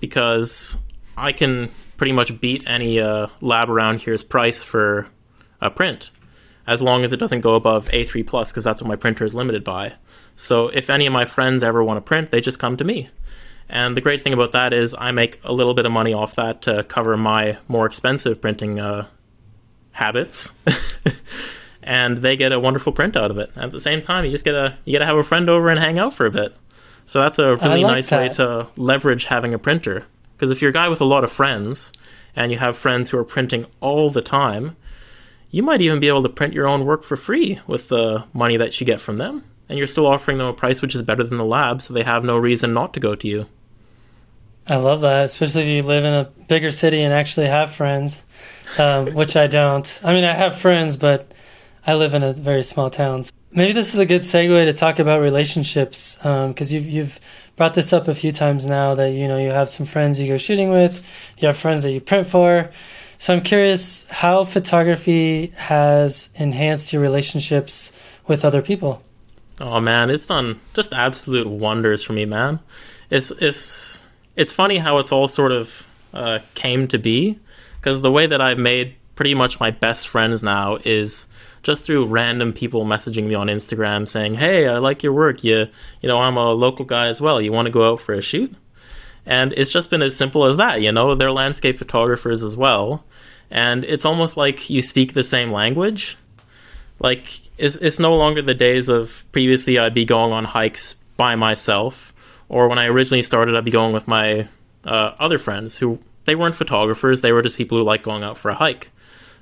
[0.00, 0.76] Because
[1.16, 5.08] I can pretty much beat any uh, lab around here's price for
[5.60, 6.10] a print
[6.66, 9.34] as long as it doesn't go above A3 plus because that's what my printer is
[9.34, 9.94] limited by.
[10.36, 13.10] So if any of my friends ever want to print, they just come to me.
[13.68, 16.34] And the great thing about that is I make a little bit of money off
[16.36, 19.06] that to cover my more expensive printing uh,
[19.92, 20.54] habits.
[21.82, 23.50] and they get a wonderful print out of it.
[23.56, 25.68] At the same time, you just get a you get to have a friend over
[25.68, 26.54] and hang out for a bit.
[27.06, 30.06] So that's a really like nice way to leverage having a printer.
[30.36, 31.92] Because if you're a guy with a lot of friends
[32.36, 34.76] and you have friends who are printing all the time,
[35.50, 38.56] you might even be able to print your own work for free with the money
[38.56, 39.44] that you get from them.
[39.68, 42.02] And you're still offering them a price which is better than the lab, so they
[42.02, 43.46] have no reason not to go to you.
[44.66, 48.22] I love that, especially if you live in a bigger city and actually have friends,
[48.78, 50.00] um, which I don't.
[50.02, 51.32] I mean, I have friends, but
[51.86, 53.24] I live in a very small town.
[53.52, 57.20] Maybe this is a good segue to talk about relationships, because you've you've
[57.56, 60.28] brought this up a few times now that you know you have some friends you
[60.28, 61.04] go shooting with,
[61.38, 62.70] you have friends that you print for.
[63.18, 67.92] So I'm curious how photography has enhanced your relationships
[68.26, 69.02] with other people.
[69.60, 72.58] Oh man, it's done just absolute wonders for me, man.
[73.10, 74.02] It's it's
[74.36, 77.38] it's funny how it's all sort of uh, came to be
[77.76, 81.26] because the way that I've made pretty much my best friends now is
[81.64, 85.42] just through random people messaging me on Instagram saying, "Hey, I like your work.
[85.42, 85.66] You
[86.00, 87.40] you know, I'm a local guy as well.
[87.40, 88.54] You want to go out for a shoot?"
[89.26, 91.14] And it's just been as simple as that, you know.
[91.14, 93.04] They're landscape photographers as well,
[93.50, 96.16] and it's almost like you speak the same language
[96.98, 101.36] like it's, it's no longer the days of previously I'd be going on hikes by
[101.36, 102.12] myself
[102.48, 104.48] or when I originally started I'd be going with my
[104.84, 108.38] uh, other friends who they weren't photographers they were just people who like going out
[108.38, 108.90] for a hike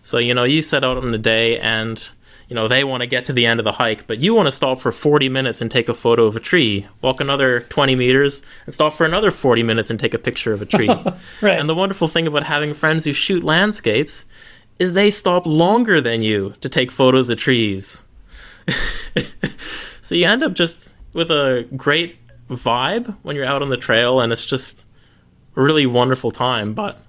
[0.02, 2.10] so you know you set out on the day and
[2.48, 4.46] you know they want to get to the end of the hike but you want
[4.46, 7.94] to stop for 40 minutes and take a photo of a tree walk another 20
[7.96, 10.88] meters and stop for another 40 minutes and take a picture of a tree
[11.40, 11.58] Right.
[11.58, 14.24] and the wonderful thing about having friends who shoot landscapes
[14.78, 18.02] is they stop longer than you to take photos of trees.
[20.00, 22.16] so you end up just with a great
[22.50, 24.84] vibe when you're out on the trail, and it's just
[25.56, 26.72] a really wonderful time.
[26.74, 27.00] But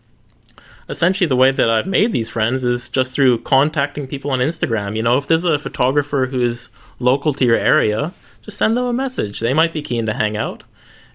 [0.89, 4.95] essentially, the way that I've made these friends is just through contacting people on Instagram.
[4.95, 6.69] You know, if there's a photographer who's
[6.99, 9.39] local to your area, just send them a message.
[9.39, 10.63] They might be keen to hang out.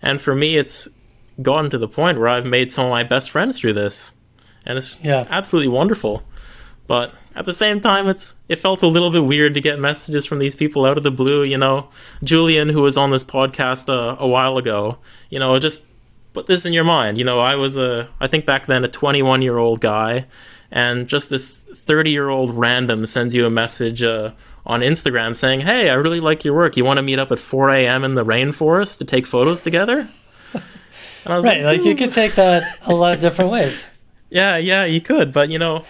[0.03, 0.89] And for me, it's
[1.43, 4.13] gotten to the point where I've made some of my best friends through this,
[4.67, 5.25] and it's Yeah.
[5.31, 6.23] absolutely wonderful.
[6.87, 10.25] But at the same time, it's it felt a little bit weird to get messages
[10.25, 11.43] from these people out of the blue.
[11.45, 11.89] You know,
[12.25, 14.97] Julian, who was on this podcast uh, a while ago,
[15.31, 15.83] you know, just
[16.39, 17.19] put this in your mind.
[17.19, 20.27] You know, I was a, I think back then, a 21 year old guy,
[20.71, 24.31] and just a 30 year old random sends you a message uh,
[24.65, 26.77] on Instagram saying, "Hey, I really like your work.
[26.77, 28.05] You want to meet up at 4 a.m.
[28.05, 30.09] in the rainforest to take photos together?"
[31.25, 33.89] And I was Right, like you could take that a lot of different ways.
[34.31, 35.87] Yeah, yeah, you could, but you know,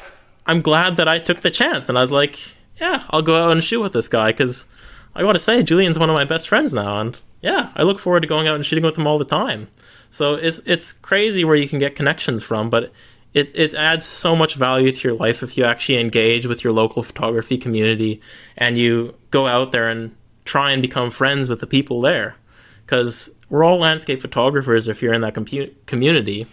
[0.47, 2.39] I'm glad that I took the chance, and I was like,
[2.81, 4.67] yeah, I'll go out and shoot with this guy because
[5.13, 7.99] I got to say, Julian's one of my best friends now, and yeah, I look
[7.99, 9.67] forward to going out and shooting with him all the time.
[10.11, 12.93] So it's it's crazy where you can get connections from, but
[13.35, 16.73] it it adds so much value to your life if you actually engage with your
[16.73, 18.21] local photography community
[18.57, 22.37] and you go out there and try and become friends with the people there,
[22.85, 26.47] because we're all landscape photographers if you're in that compu- community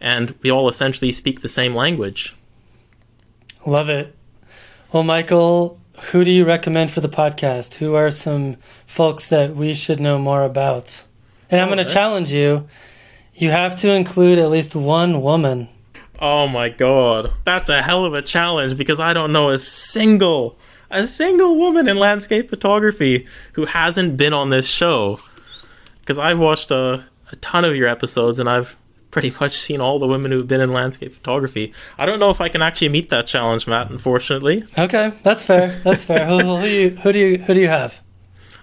[0.00, 2.36] and we all essentially speak the same language.
[3.66, 4.14] Love it.
[4.92, 5.78] Well, Michael,
[6.10, 7.74] who do you recommend for the podcast?
[7.74, 8.56] Who are some
[8.86, 11.02] folks that we should know more about?
[11.50, 12.68] And I'm going to challenge you.
[13.38, 15.68] You have to include at least one woman.
[16.20, 20.58] Oh my god, that's a hell of a challenge because I don't know a single,
[20.90, 25.20] a single woman in landscape photography who hasn't been on this show.
[26.00, 28.76] Because I've watched a, a ton of your episodes and I've
[29.12, 31.72] pretty much seen all the women who've been in landscape photography.
[31.96, 33.88] I don't know if I can actually meet that challenge, Matt.
[33.88, 34.64] Unfortunately.
[34.76, 35.80] Okay, that's fair.
[35.84, 36.26] That's fair.
[36.26, 38.00] who, who, you, who do you who do you have?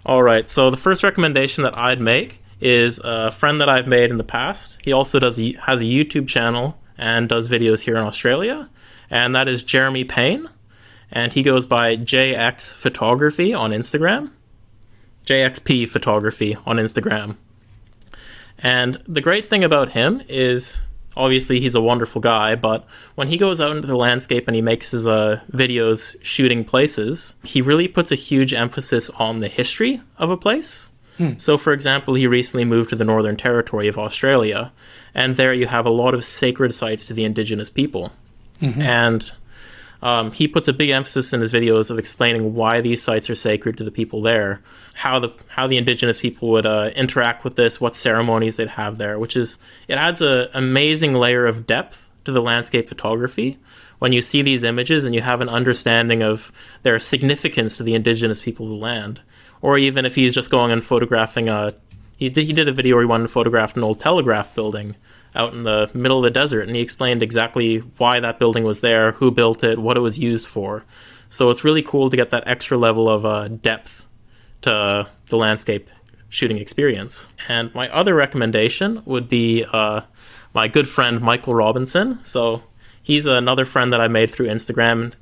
[0.06, 0.50] All right.
[0.50, 4.24] So the first recommendation that I'd make is a friend that I've made in the
[4.24, 4.80] past.
[4.84, 8.70] He also does a, has a YouTube channel and does videos here in Australia,
[9.10, 10.48] and that is Jeremy Payne,
[11.12, 14.32] and he goes by JX Photography on Instagram.
[15.26, 17.38] JXP Photography on Instagram.
[18.60, 20.84] And the great thing about him is
[21.18, 22.86] obviously he's a wonderful guy, but
[23.16, 27.36] when he goes out into the landscape and he makes his uh, videos shooting places,
[27.44, 30.90] he really puts a huge emphasis on the history of a place.
[31.38, 34.72] So, for example, he recently moved to the Northern Territory of Australia,
[35.14, 38.12] and there you have a lot of sacred sites to the indigenous people.
[38.82, 39.32] And
[40.02, 43.36] um, he puts a big emphasis in his videos of explaining why these sites are
[43.36, 44.62] sacred to the people there,
[44.94, 48.98] how the how the indigenous people would uh, interact with this, what ceremonies they'd have
[48.98, 49.58] there, which is
[49.88, 53.58] it adds an amazing layer of depth to the landscape photography.
[54.00, 56.52] When you see these images and you have an understanding of
[56.84, 59.22] their significance to the indigenous people of the land,
[59.66, 61.74] or even if he's just going and photographing a
[62.18, 64.96] he did, he did a video where he wanted to photograph an old telegraph building
[65.34, 68.82] out in the middle of the desert, and he explained exactly why that building was
[68.82, 70.86] there, who built it, what it was used for.
[71.30, 74.06] So it's really cool to get that extra level of uh, depth
[74.62, 75.90] to the landscape
[76.30, 77.28] shooting experience.
[77.50, 80.02] And my other recommendation would be uh,
[80.54, 82.24] my good friend Michael Robinson.
[82.24, 82.64] So
[83.02, 85.14] he's another friend that I made through Instagram.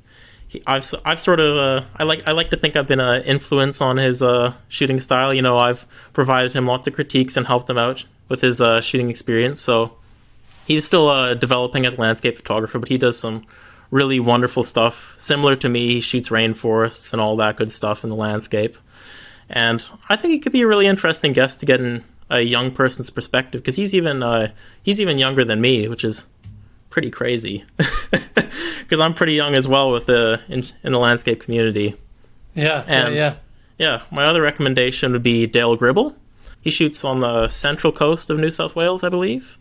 [0.66, 3.80] I've I've sort of uh, I like I like to think I've been an influence
[3.80, 5.32] on his uh, shooting style.
[5.34, 8.80] You know, I've provided him lots of critiques and helped him out with his uh,
[8.80, 9.60] shooting experience.
[9.60, 9.96] So
[10.66, 13.44] he's still uh, developing as a landscape photographer, but he does some
[13.90, 15.14] really wonderful stuff.
[15.18, 18.76] Similar to me, he shoots rainforests and all that good stuff in the landscape.
[19.48, 22.70] And I think he could be a really interesting guest to get in a young
[22.70, 24.50] person's perspective because he's even uh,
[24.82, 26.26] he's even younger than me, which is
[26.94, 27.64] pretty crazy.
[28.84, 31.96] Because I'm pretty young as well with the in, in the landscape community.
[32.54, 33.34] Yeah, And- yeah, yeah.
[33.76, 36.14] Yeah, my other recommendation would be Dale Gribble.
[36.60, 39.58] He shoots on the central coast of New South Wales, I believe.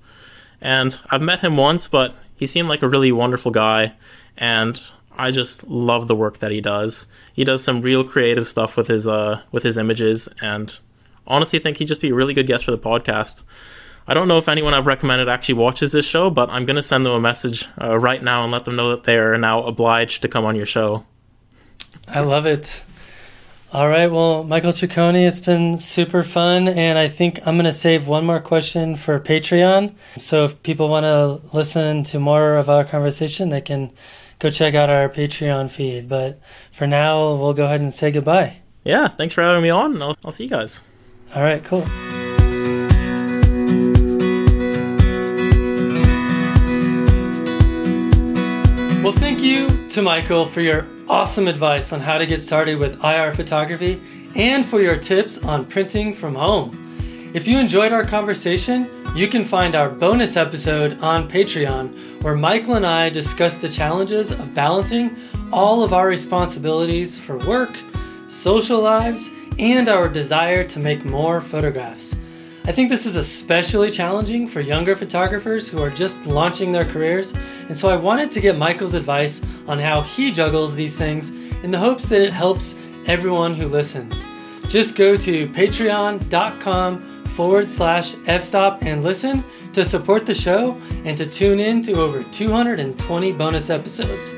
[0.62, 3.94] And I've met him once, but he seemed like a really wonderful guy.
[4.38, 4.80] And
[5.18, 7.08] I just love the work that he does.
[7.34, 10.78] He does some real creative stuff with his uh with his images, and
[11.26, 13.42] honestly think he'd just be a really good guest for the podcast.
[14.08, 16.82] I don't know if anyone I've recommended actually watches this show, but I'm going to
[16.82, 19.64] send them a message uh, right now and let them know that they are now
[19.64, 21.06] obliged to come on your show.
[22.08, 22.84] I love it.
[23.72, 27.72] All right, well, Michael Ciccone, it's been super fun, and I think I'm going to
[27.72, 29.96] save one more question for Patreon.
[30.20, 33.92] So if people want to listen to more of our conversation, they can
[34.38, 36.08] go check out our Patreon feed.
[36.08, 36.40] But
[36.72, 38.58] for now, we'll go ahead and say goodbye.
[38.84, 40.84] Yeah, thanks for having me on, I'll, I'll see you guys.
[41.34, 41.88] All right, cool.
[49.94, 54.02] To Michael for your awesome advice on how to get started with IR photography
[54.34, 57.32] and for your tips on printing from home.
[57.36, 62.74] If you enjoyed our conversation, you can find our bonus episode on Patreon where Michael
[62.74, 65.16] and I discuss the challenges of balancing
[65.52, 67.78] all of our responsibilities for work,
[68.28, 69.30] social lives,
[69.60, 72.16] and our desire to make more photographs.
[72.66, 77.34] I think this is especially challenging for younger photographers who are just launching their careers,
[77.68, 81.30] and so I wanted to get Michael's advice on how he juggles these things
[81.64, 84.24] in the hopes that it helps everyone who listens.
[84.70, 89.44] Just go to patreon.com forward slash fstop and listen
[89.74, 94.34] to support the show and to tune in to over 220 bonus episodes.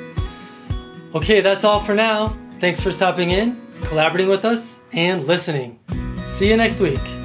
[1.13, 2.35] Okay, that's all for now.
[2.59, 5.79] Thanks for stopping in, collaborating with us, and listening.
[6.25, 7.24] See you next week.